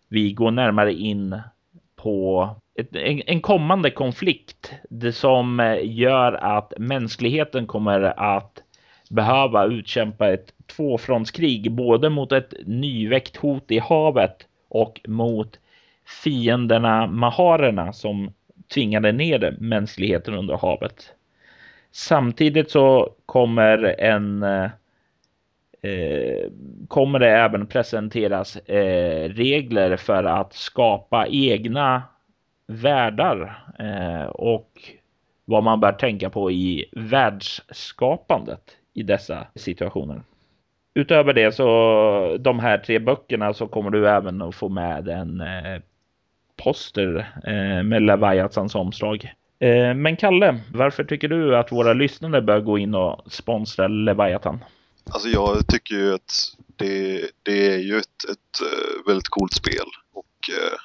vi 0.09 0.33
gå 0.33 0.51
närmare 0.51 0.93
in 0.93 1.41
på 1.95 2.49
ett, 2.79 2.95
en, 2.95 3.21
en, 3.25 3.41
kommande 3.41 3.91
konflikt 3.91 4.73
det 4.89 5.11
som 5.11 5.59
eh, 5.59 5.77
gör 5.83 6.33
att 6.33 6.73
mänskligheten 6.77 7.67
kommer 7.67 8.01
att 8.19 8.59
behöva 9.09 9.65
utkämpa 9.65 10.33
ett 10.33 10.53
tvåfrontskrig 10.67 11.71
både 11.71 12.09
mot 12.09 12.31
ett 12.31 12.53
nyväckt 12.65 13.37
hot 13.37 13.71
i 13.71 13.79
havet 13.79 14.47
och 14.69 15.01
mot 15.07 15.59
fienderna 16.23 17.07
maharerna 17.07 17.93
som 17.93 18.33
tvingade 18.73 19.11
ner 19.11 19.55
mänskligheten 19.59 20.33
under 20.33 20.57
havet. 20.57 21.13
Samtidigt 21.91 22.71
så 22.71 23.13
kommer 23.25 23.99
en 23.99 24.43
eh, 24.43 24.69
eh, 25.81 26.49
kommer 26.87 27.19
det 27.19 27.29
även 27.29 27.67
presenteras 27.67 28.55
eh, 28.55 29.29
regler 29.29 29.97
för 29.97 30.23
att 30.23 30.53
skapa 30.53 31.27
egna 31.27 32.03
världar 32.67 33.63
eh, 33.79 34.25
och 34.25 34.71
vad 35.45 35.63
man 35.63 35.79
bör 35.79 35.91
tänka 35.91 36.29
på 36.29 36.51
i 36.51 36.85
världsskapandet 36.91 38.77
i 38.95 39.03
dessa 39.03 39.47
situationer. 39.55 40.23
Utöver 40.93 41.33
det 41.33 41.55
så 41.55 42.37
de 42.39 42.59
här 42.59 42.77
tre 42.77 42.99
böckerna 42.99 43.53
så 43.53 43.67
kommer 43.67 43.89
du 43.89 44.09
även 44.09 44.41
att 44.41 44.55
få 44.55 44.69
med 44.69 45.07
en 45.07 45.41
eh, 45.41 45.81
poster 46.55 47.33
eh, 47.43 47.83
med 47.83 48.01
Leviathans 48.01 48.75
omslag. 48.75 49.33
Eh, 49.59 49.93
men 49.93 50.17
Kalle, 50.17 50.59
varför 50.73 51.03
tycker 51.03 51.27
du 51.27 51.57
att 51.57 51.71
våra 51.71 51.93
lyssnare 51.93 52.41
bör 52.41 52.61
gå 52.61 52.77
in 52.77 52.95
och 52.95 53.31
sponsra 53.31 53.87
Leviathan? 53.87 54.63
Alltså 55.09 55.29
jag 55.29 55.67
tycker 55.67 55.95
ju 55.95 56.13
att 56.13 56.31
det, 56.75 57.29
det 57.43 57.73
är 57.73 57.77
ju 57.77 57.97
ett, 57.97 58.29
ett 58.31 58.61
eh, 58.61 59.07
väldigt 59.07 59.29
coolt 59.29 59.53
spel 59.53 59.85
och 60.13 60.49
eh, 60.49 60.77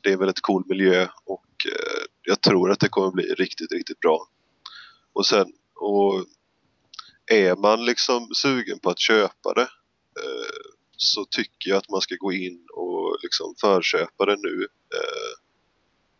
det 0.00 0.08
är 0.08 0.12
en 0.12 0.18
väldigt 0.18 0.42
cool 0.42 0.64
miljö 0.66 1.06
och 1.24 1.46
eh, 1.66 2.04
jag 2.22 2.40
tror 2.40 2.70
att 2.70 2.80
det 2.80 2.88
kommer 2.88 3.10
bli 3.10 3.24
riktigt, 3.24 3.72
riktigt 3.72 4.00
bra. 4.00 4.26
Och 5.12 5.26
sen, 5.26 5.46
och 5.80 6.14
är 7.32 7.56
man 7.56 7.84
liksom 7.84 8.34
sugen 8.34 8.78
på 8.78 8.90
att 8.90 8.98
köpa 8.98 9.54
det 9.54 9.68
eh, 10.20 10.72
så 10.96 11.24
tycker 11.24 11.70
jag 11.70 11.78
att 11.78 11.90
man 11.90 12.00
ska 12.00 12.14
gå 12.14 12.32
in 12.32 12.66
och 12.72 13.18
liksom 13.22 13.54
förköpa 13.60 14.26
det 14.26 14.36
nu 14.36 14.66
eh, 14.94 15.38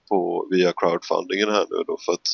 på, 0.08 0.48
via 0.50 0.72
crowdfundingen 0.76 1.48
här 1.48 1.66
nu 1.70 1.84
då 1.86 1.98
för 2.04 2.12
att 2.12 2.28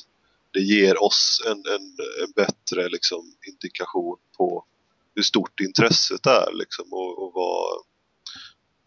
det 0.53 0.61
ger 0.61 1.03
oss 1.03 1.43
en, 1.47 1.59
en, 1.59 1.97
en 2.25 2.33
bättre 2.37 2.89
liksom 2.89 3.35
indikation 3.49 4.19
på 4.37 4.65
hur 5.15 5.23
stort 5.23 5.61
intresset 5.61 6.27
är 6.27 6.53
liksom 6.53 6.93
och, 6.93 7.23
och 7.23 7.33
vad, 7.35 7.83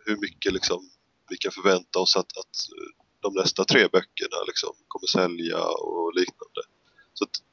hur 0.05 0.17
mycket 0.17 0.53
liksom 0.53 0.89
vi 1.29 1.37
kan 1.37 1.51
förvänta 1.51 1.99
oss 1.99 2.15
att, 2.15 2.37
att 2.37 2.55
de 3.19 3.33
nästa 3.33 3.65
tre 3.65 3.87
böckerna 3.87 4.43
liksom 4.47 4.75
kommer 4.87 5.07
sälja 5.07 5.63
och 5.67 6.15
liknande. 6.15 6.61
Så 7.13 7.23
att, 7.23 7.50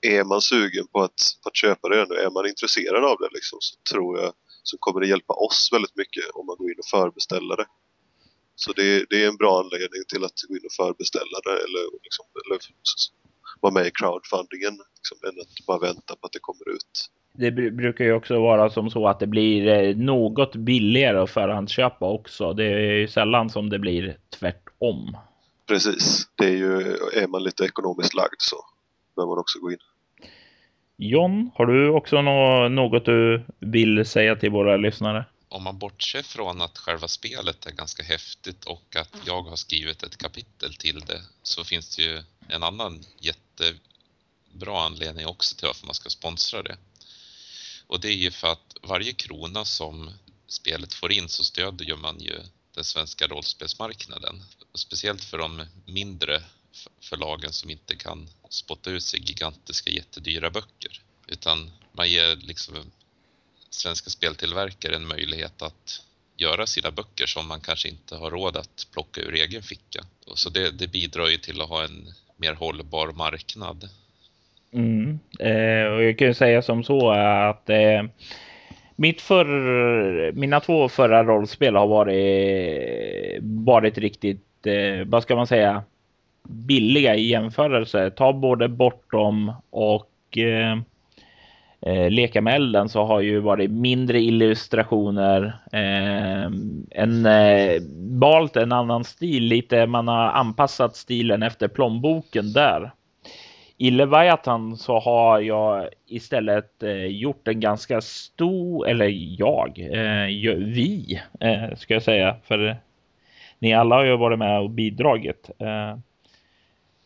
är 0.00 0.24
man 0.24 0.40
sugen 0.40 0.86
på 0.86 1.02
att, 1.02 1.20
att 1.46 1.56
köpa 1.56 1.88
det 1.88 2.06
nu, 2.08 2.14
är 2.14 2.30
man 2.30 2.46
intresserad 2.46 3.04
av 3.04 3.16
det 3.20 3.28
liksom, 3.32 3.58
så 3.60 3.76
tror 3.92 4.20
jag 4.20 4.32
så 4.62 4.76
kommer 4.78 5.00
det 5.00 5.06
hjälpa 5.06 5.34
oss 5.34 5.68
väldigt 5.72 5.96
mycket 5.96 6.24
om 6.34 6.46
man 6.46 6.56
går 6.56 6.70
in 6.70 6.78
och 6.78 6.90
förbeställer 6.98 7.56
det. 7.56 7.66
Så 8.54 8.72
det, 8.72 9.06
det 9.10 9.24
är 9.24 9.28
en 9.28 9.36
bra 9.36 9.60
anledning 9.60 10.02
till 10.08 10.24
att 10.24 10.42
gå 10.48 10.56
in 10.56 10.64
och 10.64 10.76
förbeställa 10.84 11.38
det 11.44 11.56
eller, 11.64 11.84
liksom, 12.02 12.26
eller 12.40 12.58
vara 13.60 13.72
med 13.72 13.86
i 13.86 13.90
crowdfundingen 13.90 14.74
liksom, 14.96 15.18
än 15.28 15.40
att 15.40 15.66
bara 15.66 15.78
vänta 15.78 16.16
på 16.16 16.26
att 16.26 16.32
det 16.32 16.38
kommer 16.48 16.68
ut 16.68 17.10
det 17.34 17.50
brukar 17.50 18.04
ju 18.04 18.12
också 18.12 18.40
vara 18.40 18.70
som 18.70 18.90
så 18.90 19.08
att 19.08 19.20
det 19.20 19.26
blir 19.26 19.68
eh, 19.68 19.96
något 19.96 20.56
billigare 20.56 21.18
att 21.18 21.30
förhandsköpa 21.30 22.06
också. 22.06 22.52
Det 22.52 22.64
är 22.64 22.92
ju 22.92 23.08
sällan 23.08 23.50
som 23.50 23.70
det 23.70 23.78
blir 23.78 24.18
tvärtom. 24.38 25.16
Precis, 25.68 26.28
det 26.34 26.44
är 26.44 26.56
ju, 26.56 26.96
är 27.14 27.28
man 27.28 27.42
lite 27.42 27.64
ekonomiskt 27.64 28.14
lagd 28.14 28.38
så 28.38 28.56
man 29.16 29.38
också 29.38 29.58
gå 29.58 29.72
in. 29.72 29.78
John, 30.96 31.50
har 31.54 31.66
du 31.66 31.88
också 31.88 32.22
något 32.68 33.04
du 33.04 33.44
vill 33.58 34.06
säga 34.06 34.36
till 34.36 34.50
våra 34.50 34.76
lyssnare? 34.76 35.24
Om 35.48 35.62
man 35.62 35.78
bortser 35.78 36.22
från 36.22 36.62
att 36.62 36.78
själva 36.78 37.08
spelet 37.08 37.66
är 37.66 37.70
ganska 37.70 38.02
häftigt 38.02 38.64
och 38.64 38.96
att 38.96 39.16
jag 39.26 39.42
har 39.42 39.56
skrivit 39.56 40.02
ett 40.02 40.16
kapitel 40.16 40.74
till 40.74 41.00
det 41.00 41.20
så 41.42 41.64
finns 41.64 41.96
det 41.96 42.02
ju 42.02 42.22
en 42.48 42.62
annan 42.62 43.04
jättebra 43.18 44.80
anledning 44.80 45.26
också 45.26 45.56
till 45.56 45.66
varför 45.66 45.86
man 45.86 45.94
ska 45.94 46.08
sponsra 46.08 46.62
det. 46.62 46.76
Och 47.86 48.00
det 48.00 48.08
är 48.08 48.16
ju 48.16 48.30
för 48.30 48.48
att 48.48 48.76
varje 48.82 49.12
krona 49.12 49.64
som 49.64 50.10
spelet 50.46 50.94
får 50.94 51.12
in 51.12 51.28
så 51.28 51.44
stödjer 51.44 51.96
man 51.96 52.20
ju 52.20 52.40
den 52.74 52.84
svenska 52.84 53.26
rollspelsmarknaden. 53.26 54.42
Speciellt 54.74 55.24
för 55.24 55.38
de 55.38 55.62
mindre 55.86 56.42
förlagen 57.00 57.52
som 57.52 57.70
inte 57.70 57.96
kan 57.96 58.28
spotta 58.52 58.90
ut 58.90 59.02
sig 59.02 59.20
gigantiska 59.20 59.90
jättedyra 59.90 60.50
böcker. 60.50 61.00
Utan 61.28 61.70
man 61.92 62.10
ger 62.10 62.36
liksom 62.36 62.74
svenska 63.70 64.10
speltillverkare 64.10 64.96
en 64.96 65.08
möjlighet 65.08 65.62
att 65.62 66.02
göra 66.36 66.66
sina 66.66 66.90
böcker 66.90 67.26
som 67.26 67.48
man 67.48 67.60
kanske 67.60 67.88
inte 67.88 68.16
har 68.16 68.30
råd 68.30 68.56
att 68.56 68.86
plocka 68.92 69.20
ur 69.20 69.34
egen 69.34 69.62
ficka. 69.62 70.00
Så 70.34 70.50
det, 70.50 70.70
det 70.70 70.88
bidrar 70.88 71.28
ju 71.28 71.36
till 71.36 71.60
att 71.60 71.68
ha 71.68 71.84
en 71.84 72.08
mer 72.36 72.54
hållbar 72.54 73.12
marknad. 73.12 73.88
Mm. 74.72 75.18
Eh, 75.38 75.92
och 75.92 76.02
jag 76.02 76.18
kan 76.18 76.28
ju 76.28 76.34
säga 76.34 76.62
som 76.62 76.84
så 76.84 77.10
att 77.10 77.70
eh, 77.70 78.02
mitt 78.96 79.20
för, 79.20 80.32
mina 80.32 80.60
två 80.60 80.88
förra 80.88 81.24
rollspel 81.24 81.76
har 81.76 81.86
varit, 81.86 83.38
varit 83.42 83.98
riktigt, 83.98 84.66
eh, 84.66 85.06
vad 85.06 85.22
ska 85.22 85.36
man 85.36 85.46
säga, 85.46 85.82
billiga 86.48 87.14
i 87.14 87.28
jämförelse. 87.28 88.10
Ta 88.10 88.32
både 88.32 88.68
Bortom 88.68 89.52
och 89.70 90.38
eh, 90.38 90.78
eh, 91.80 92.10
Leka 92.10 92.40
med 92.40 92.54
elden 92.54 92.88
så 92.88 93.04
har 93.04 93.20
ju 93.20 93.40
varit 93.40 93.70
mindre 93.70 94.20
illustrationer. 94.20 95.58
Eh, 95.72 96.44
en, 96.90 97.26
eh, 97.26 97.82
valt 98.20 98.56
en 98.56 98.72
annan 98.72 99.04
stil 99.04 99.44
lite. 99.44 99.86
Man 99.86 100.08
har 100.08 100.28
anpassat 100.28 100.96
stilen 100.96 101.42
efter 101.42 101.68
plånboken 101.68 102.52
där. 102.52 102.92
I 103.78 103.90
Leviathan 103.90 104.76
så 104.76 104.98
har 104.98 105.40
jag 105.40 105.88
istället 106.06 106.82
eh, 106.82 107.06
gjort 107.06 107.48
en 107.48 107.60
ganska 107.60 108.00
stor, 108.00 108.88
eller 108.88 109.08
jag, 109.38 109.78
eh, 109.78 110.54
vi 110.56 111.20
eh, 111.40 111.74
ska 111.76 111.94
jag 111.94 112.02
säga, 112.02 112.36
för 112.44 112.76
ni 113.58 113.74
alla 113.74 113.96
har 113.96 114.04
ju 114.04 114.16
varit 114.16 114.38
med 114.38 114.60
och 114.60 114.70
bidragit. 114.70 115.50
Eh. 115.58 115.96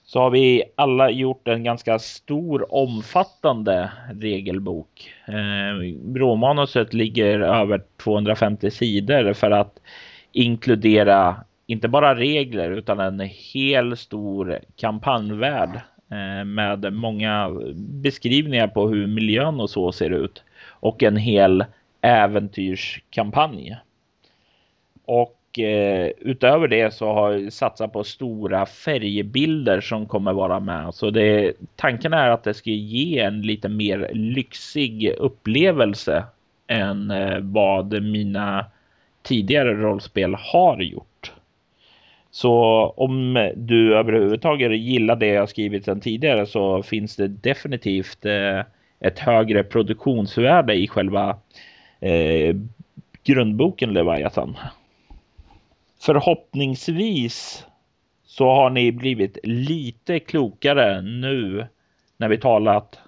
Så 0.09 0.21
har 0.21 0.31
vi 0.31 0.63
alla 0.75 1.11
gjort 1.11 1.49
en 1.49 1.65
ganska 1.65 1.99
stor 1.99 2.75
omfattande 2.75 3.93
regelbok. 4.13 5.15
Eh, 5.29 6.15
råmanuset 6.15 6.95
ligger 6.95 7.41
över 7.41 7.83
250 7.97 8.71
sidor 8.71 9.33
för 9.33 9.51
att 9.51 9.79
inkludera 10.33 11.37
inte 11.67 11.89
bara 11.89 12.15
regler 12.15 12.71
utan 12.71 13.01
en 13.01 13.21
hel 13.55 13.97
stor 13.97 14.59
kampanjvärld 14.77 15.81
eh, 16.11 16.45
med 16.45 16.93
många 16.93 17.51
beskrivningar 17.75 18.69
på 18.69 18.89
hur 18.89 19.07
miljön 19.07 19.61
och 19.61 19.71
så 19.71 19.93
ser 19.93 20.11
ut 20.11 20.45
och 20.69 21.03
en 21.03 21.17
hel 21.17 21.65
äventyrskampanj. 22.01 23.77
Och 25.05 25.36
eh, 25.59 26.11
utöver 26.19 26.69
det 26.69 26.95
så 26.95 27.13
har 27.13 27.33
jag 27.33 27.53
satsat 27.53 27.93
på 27.93 28.05
stora 28.05 28.67
färgbilder 28.67 29.81
som 29.81 30.07
kommer 30.07 30.33
vara 30.33 30.61
med. 30.61 30.95
Så 30.95 31.11
det, 31.11 31.53
tanken 31.77 32.13
är 32.13 32.31
att 32.31 32.45
det 32.45 32.55
ska 32.55 32.71
ge 32.71 33.19
en 33.19 33.43
lite 33.43 33.69
mer 33.69 34.11
lyxig 34.13 35.15
upplevelse 35.19 36.25
än 36.67 37.11
eh, 37.11 37.39
vad 37.41 38.03
mina 38.03 38.67
tidigare 39.23 39.75
rollspel 39.75 40.35
har 40.35 40.81
gjort. 40.81 41.33
Så 42.31 42.53
om 42.97 43.51
du 43.57 43.97
överhuvudtaget 43.97 44.79
gillar 44.79 45.17
det 45.17 45.27
jag 45.27 45.49
skrivit 45.49 45.85
sedan 45.85 46.01
tidigare 46.01 46.47
så 46.47 46.83
finns 46.83 47.17
det 47.17 47.29
definitivt 47.29 48.25
eh, 48.25 48.61
ett 49.01 49.19
högre 49.19 49.63
produktionsvärde 49.63 50.75
i 50.75 50.89
själva 50.89 51.37
eh, 52.01 52.57
grundboken 53.25 53.93
Leviathan 53.93 54.57
förhoppningsvis 56.07 57.67
så 58.25 58.45
har 58.51 58.71
ni 58.71 58.93
blivit 58.93 59.39
lite 59.43 60.19
klokare 60.19 61.03
nu 61.03 61.67
när 62.17 62.29
vi 62.29 62.39
talat 62.39 62.99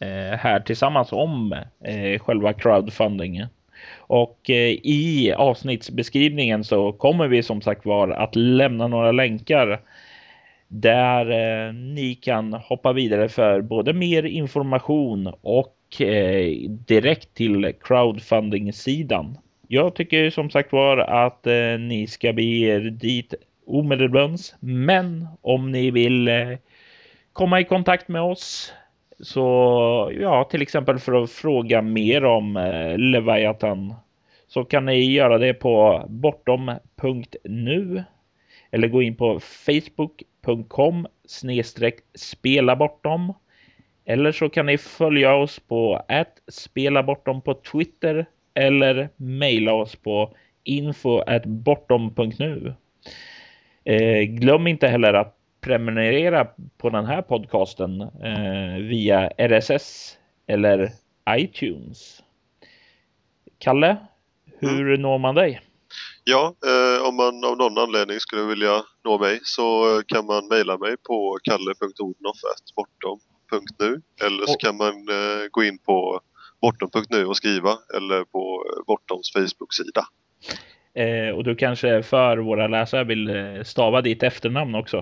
eh, 0.00 0.38
här 0.38 0.60
tillsammans 0.60 1.12
om 1.12 1.52
eh, 1.84 2.18
själva 2.18 2.52
crowdfundingen. 2.52 3.48
Och 3.96 4.50
eh, 4.50 4.70
i 4.82 5.32
avsnittsbeskrivningen 5.36 6.64
så 6.64 6.92
kommer 6.92 7.28
vi 7.28 7.42
som 7.42 7.60
sagt 7.60 7.86
var 7.86 8.08
att 8.08 8.36
lämna 8.36 8.88
några 8.88 9.12
länkar 9.12 9.80
där 10.68 11.30
eh, 11.30 11.72
ni 11.72 12.14
kan 12.14 12.52
hoppa 12.52 12.92
vidare 12.92 13.28
för 13.28 13.60
både 13.60 13.92
mer 13.92 14.22
information 14.22 15.32
och 15.40 16.02
eh, 16.02 16.52
direkt 16.68 17.34
till 17.34 17.72
crowdfunding-sidan. 17.80 19.38
Jag 19.70 19.94
tycker 19.94 20.30
som 20.30 20.50
sagt 20.50 20.72
var 20.72 20.96
att 20.98 21.46
eh, 21.46 21.78
ni 21.78 22.06
ska 22.06 22.32
bege 22.32 22.66
er 22.66 22.80
dit 22.80 23.34
omedelbart. 23.66 24.40
Men 24.60 25.26
om 25.40 25.72
ni 25.72 25.90
vill 25.90 26.28
eh, 26.28 26.58
komma 27.32 27.60
i 27.60 27.64
kontakt 27.64 28.08
med 28.08 28.22
oss 28.22 28.72
så 29.20 30.12
ja, 30.20 30.44
till 30.44 30.62
exempel 30.62 30.98
för 30.98 31.22
att 31.22 31.30
fråga 31.30 31.82
mer 31.82 32.24
om 32.24 32.56
eh, 32.56 32.98
Leviathan 32.98 33.94
så 34.46 34.64
kan 34.64 34.84
ni 34.84 35.12
göra 35.12 35.38
det 35.38 35.54
på 35.54 36.04
bortom.nu 36.08 38.04
eller 38.70 38.88
gå 38.88 39.02
in 39.02 39.16
på 39.16 39.40
facebook.com 39.40 41.06
snedstreck 41.26 41.98
spela 42.14 42.76
bortom 42.76 43.32
eller 44.04 44.32
så 44.32 44.48
kan 44.48 44.66
ni 44.66 44.78
följa 44.78 45.34
oss 45.34 45.60
på 45.60 46.04
att 46.08 46.42
spela 46.48 47.02
bortom 47.02 47.40
på 47.40 47.54
Twitter 47.54 48.26
eller 48.58 49.08
mejla 49.16 49.72
oss 49.72 49.96
på 49.96 50.36
info.bortom.nu. 50.64 52.74
Eh, 53.84 54.22
glöm 54.22 54.66
inte 54.66 54.88
heller 54.88 55.14
att 55.14 55.34
prenumerera 55.60 56.46
på 56.78 56.90
den 56.90 57.06
här 57.06 57.22
podcasten 57.22 58.00
eh, 58.00 58.74
via 58.88 59.30
RSS 59.38 60.18
eller 60.46 60.90
iTunes. 61.30 62.22
Kalle, 63.58 63.96
hur 64.60 64.88
mm. 64.88 65.02
når 65.02 65.18
man 65.18 65.34
dig? 65.34 65.60
Ja, 66.24 66.54
eh, 66.66 67.02
om 67.08 67.16
man 67.16 67.44
av 67.44 67.56
någon 67.56 67.78
anledning 67.78 68.20
skulle 68.20 68.42
vilja 68.42 68.82
nå 69.04 69.18
mig 69.18 69.40
så 69.42 70.02
kan 70.06 70.26
man 70.26 70.48
mejla 70.48 70.78
mig 70.78 70.96
på 70.96 71.38
kalle.odnoff.bortom.nu 71.42 74.02
eller 74.26 74.46
så 74.46 74.58
kan 74.58 74.76
man 74.76 74.94
eh, 74.94 75.48
gå 75.50 75.64
in 75.64 75.78
på 75.78 76.20
bortom.nu 76.60 77.26
och 77.26 77.36
skriva 77.36 77.78
eller 77.96 78.24
på 78.24 78.64
Bortoms 78.86 79.32
Facebook-sida. 79.32 80.04
Eh, 80.94 81.34
och 81.34 81.44
du 81.44 81.56
kanske 81.56 82.02
för 82.02 82.38
våra 82.38 82.66
läsare 82.66 83.04
vill 83.04 83.28
eh, 83.28 83.62
stava 83.62 84.00
ditt 84.00 84.22
efternamn 84.22 84.74
också? 84.74 84.96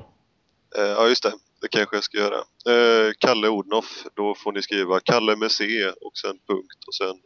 Eh, 0.79 0.85
ja, 0.85 1.09
just 1.09 1.23
det. 1.23 1.33
Det 1.61 1.69
kanske 1.69 1.97
jag 1.97 2.05
ska 2.05 2.19
göra. 2.19 2.37
Eh, 2.37 3.12
Kalle 3.19 3.49
Odnoff. 3.49 4.05
Då 4.14 4.35
får 4.35 4.53
ni 4.53 4.62
skriva 4.62 5.01
Kalle 5.01 5.37
med 5.37 5.51
C 5.51 5.64
och 6.01 6.16
sen 6.16 6.38
punkt 6.49 6.85
och 6.87 6.95
sen 6.95 7.21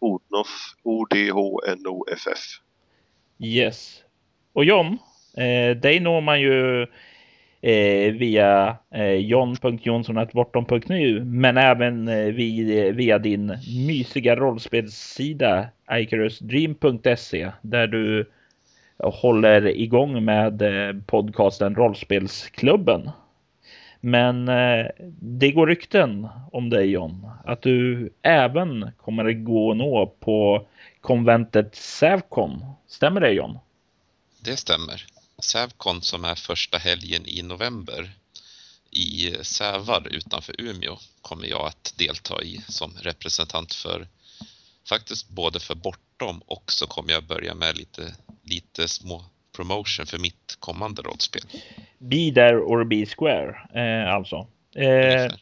Odnoff. 0.00 0.74
O-D-H-N-O-F-F. 0.82 2.38
Yes. 3.38 4.02
Och 4.52 4.64
John, 4.64 4.98
eh, 5.36 5.76
dig 5.76 6.00
når 6.00 6.20
man 6.20 6.40
ju 6.40 6.86
eh, 7.62 8.12
via 8.12 8.76
eh, 8.94 9.12
john.jonssonatbortom.nu 9.12 11.24
men 11.24 11.56
även 11.56 12.08
eh, 12.08 12.24
via, 12.24 12.86
eh, 12.86 12.94
via 12.94 13.18
din 13.18 13.58
mysiga 13.86 14.36
rollspelssida 14.36 15.68
icarusdream.se 15.90 17.52
där 17.62 17.86
du 17.86 18.30
håller 18.98 19.66
igång 19.66 20.24
med 20.24 20.62
eh, 20.62 20.96
podcasten 21.06 21.74
Rollspelsklubben. 21.74 23.10
Men 24.00 24.48
eh, 24.48 24.86
det 25.20 25.52
går 25.52 25.66
rykten 25.66 26.28
om 26.52 26.70
dig 26.70 26.90
John, 26.90 27.26
att 27.44 27.62
du 27.62 28.10
även 28.22 28.90
kommer 28.96 29.24
att 29.24 29.44
gå 29.44 29.68
och 29.68 29.76
nå 29.76 30.06
på 30.20 30.66
konventet 31.00 31.74
Sävcon. 31.74 32.64
Stämmer 32.86 33.20
det 33.20 33.30
John? 33.30 33.58
Det 34.44 34.56
stämmer. 34.56 35.11
Sävcon 35.44 36.02
som 36.02 36.24
är 36.24 36.34
första 36.34 36.78
helgen 36.78 37.22
i 37.26 37.42
november 37.42 38.10
i 38.90 39.34
Sävar 39.42 40.08
utanför 40.10 40.54
Umeå 40.58 40.98
kommer 41.22 41.46
jag 41.46 41.66
att 41.66 41.94
delta 41.98 42.42
i 42.42 42.60
som 42.68 42.92
representant 43.02 43.74
för 43.74 44.06
faktiskt 44.88 45.28
både 45.28 45.60
för 45.60 45.74
Bortom 45.74 46.42
och 46.46 46.72
så 46.72 46.86
kommer 46.86 47.12
jag 47.12 47.24
börja 47.24 47.54
med 47.54 47.76
lite, 47.76 48.14
lite 48.42 48.88
små 48.88 49.24
promotion 49.56 50.06
för 50.06 50.18
mitt 50.18 50.56
kommande 50.58 51.02
rollspel. 51.02 51.42
Be 51.98 52.32
there 52.34 52.58
or 52.58 52.84
be 52.84 53.06
square, 53.06 53.56
eh, 53.74 54.14
alltså. 54.14 54.46
Eh, 54.74 55.32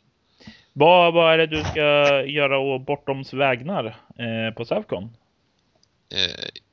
vad, 0.72 1.14
vad 1.14 1.32
är 1.32 1.38
det 1.38 1.46
du 1.46 1.64
ska 1.64 1.80
göra 2.24 2.58
å 2.58 2.78
Bortoms 2.78 3.32
vägnar 3.32 3.84
eh, 4.18 4.54
på 4.56 4.64
Sävcon? 4.64 5.16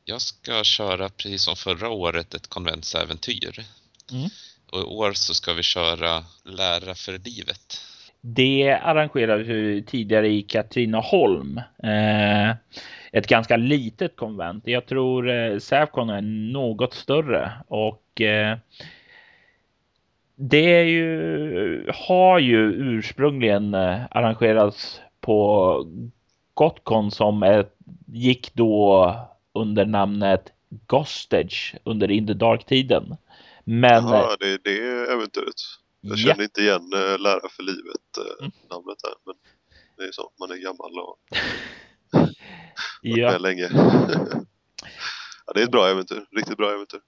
Jag 0.10 0.22
ska 0.22 0.64
köra 0.64 1.10
precis 1.10 1.42
som 1.42 1.56
förra 1.56 1.90
året 1.90 2.34
ett 2.34 2.48
konventsäventyr. 2.48 3.66
Mm. 4.12 4.30
Och 4.72 4.80
i 4.80 4.84
år 4.84 5.14
så 5.14 5.34
ska 5.34 5.54
vi 5.54 5.64
köra 5.64 6.24
Lära 6.44 6.96
för 6.96 7.12
livet. 7.12 7.82
Det 8.22 8.80
arrangerades 8.84 9.48
ju 9.48 9.82
tidigare 9.82 10.30
i 10.30 10.42
Katrineholm. 10.42 11.62
Eh, 11.84 12.50
ett 13.12 13.28
ganska 13.28 13.58
litet 13.58 14.16
konvent. 14.16 14.68
Jag 14.68 14.86
tror 14.86 15.30
eh, 15.30 15.60
Sävcon 15.60 16.10
är 16.10 16.22
något 16.52 16.94
större 16.94 17.52
och 17.68 18.22
eh, 18.22 18.58
det 20.36 20.76
är 20.80 20.84
ju, 20.84 21.92
har 21.94 22.40
ju 22.40 22.72
ursprungligen 22.74 23.74
arrangerats 23.76 25.02
på 25.22 25.88
Gotcon 26.54 27.12
som 27.12 27.44
ett, 27.44 27.76
gick 28.06 28.54
då 28.54 29.14
under 29.62 29.86
namnet 29.86 30.54
Gostage 30.88 31.76
under 31.84 32.12
In 32.12 32.28
the 32.28 32.34
Dark-tiden. 32.34 33.18
Men... 33.64 34.04
Jaha, 34.04 34.36
det 34.40 34.48
är 34.48 34.60
det 34.64 35.12
äventyret. 35.14 35.56
Jag 36.02 36.20
känner 36.20 36.44
inte 36.44 36.62
igen 36.62 36.94
äh, 36.94 37.20
Lära 37.20 37.50
för 37.50 37.64
livet 37.64 38.18
äh, 38.18 38.46
mm. 38.46 38.52
namnet 38.70 38.98
där. 39.04 39.14
Men 39.26 39.36
det 39.98 40.04
är 40.04 40.12
så, 40.12 40.32
man 40.40 40.52
är 40.52 40.56
gammal 40.56 41.00
och 41.00 41.18
ja. 43.02 43.32
med 43.32 43.42
länge. 43.42 43.70
ja, 45.46 45.54
det 45.54 45.60
är 45.60 45.64
ett 45.64 45.72
bra 45.72 45.88
äventyr, 45.88 46.26
riktigt 46.36 46.58
bra 46.58 46.72
äventyr. 46.72 47.00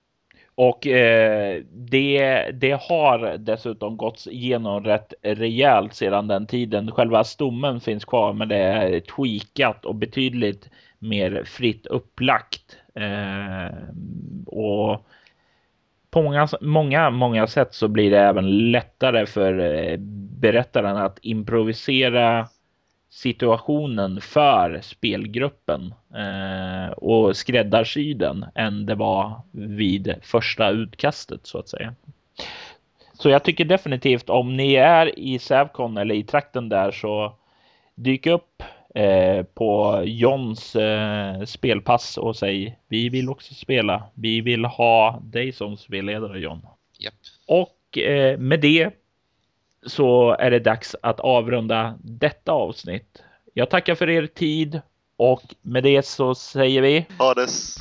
Och 0.56 0.88
eh, 0.88 1.64
det, 1.72 2.46
det 2.52 2.82
har 2.90 3.38
dessutom 3.38 3.98
gått 3.98 4.28
igenom 4.28 4.84
rätt 4.84 5.14
rejält 5.22 5.96
sedan 5.96 6.28
den 6.28 6.48
tiden. 6.48 6.92
Själva 6.92 7.24
stommen 7.24 7.82
finns 7.82 8.06
kvar, 8.06 8.34
men 8.34 8.48
det 8.48 8.58
är 8.58 9.00
tweakat 9.00 9.86
och 9.86 9.96
betydligt 9.96 10.70
mer 11.00 11.44
fritt 11.44 11.86
upplagt. 11.86 12.78
Eh, 12.96 13.78
och 14.46 15.06
på 16.12 16.22
många, 16.22 16.48
många, 16.62 17.10
många 17.10 17.48
sätt 17.48 17.74
så 17.74 17.88
blir 17.88 18.12
det 18.12 18.20
även 18.20 18.72
lättare 18.72 19.26
för 19.26 19.60
eh, 19.60 19.98
berättaren 20.40 20.98
att 20.98 21.20
improvisera 21.22 22.48
situationen 23.10 24.22
för 24.22 24.80
spelgruppen 24.82 25.94
eh, 26.16 26.92
och 26.92 27.38
skräddarsy 27.38 28.14
den 28.14 28.46
än 28.56 28.86
det 28.86 28.96
var 28.96 29.42
vid 29.52 30.16
första 30.22 30.70
utkastet 30.70 31.48
så 31.48 31.60
att 31.60 31.70
säga. 31.70 31.94
Så 33.14 33.30
jag 33.30 33.44
tycker 33.44 33.66
definitivt 33.66 34.30
om 34.30 34.58
ni 34.58 34.74
är 34.74 35.20
i 35.20 35.40
Sävkon 35.40 35.98
eller 35.98 36.16
i 36.16 36.24
trakten 36.24 36.70
där 36.70 36.92
så 36.92 37.34
dyk 37.96 38.28
upp 38.28 38.64
eh, 38.96 39.44
på 39.44 40.02
Johns 40.06 40.76
eh, 40.76 41.44
spelpass 41.44 42.18
och 42.18 42.36
säg 42.36 42.80
vi 42.88 43.10
vill 43.10 43.30
också 43.30 43.54
spela. 43.54 44.04
Vi 44.14 44.42
vill 44.42 44.66
ha 44.66 45.20
dig 45.24 45.52
som 45.52 45.78
spelledare 45.78 46.40
John. 46.40 46.62
Yep. 47.00 47.14
Och 47.48 47.98
eh, 47.98 48.38
med 48.38 48.60
det 48.60 48.90
så 49.86 50.36
är 50.40 50.52
det 50.52 50.60
dags 50.60 50.96
att 51.02 51.20
avrunda 51.20 52.00
detta 52.04 52.52
avsnitt. 52.52 53.24
Jag 53.54 53.70
tackar 53.70 53.96
för 53.96 54.10
er 54.10 54.28
tid 54.28 54.82
och 55.18 55.44
med 55.62 55.84
det 55.84 56.06
så 56.06 56.36
säger 56.36 56.82
vi. 56.82 57.06
Hades. 57.18 57.78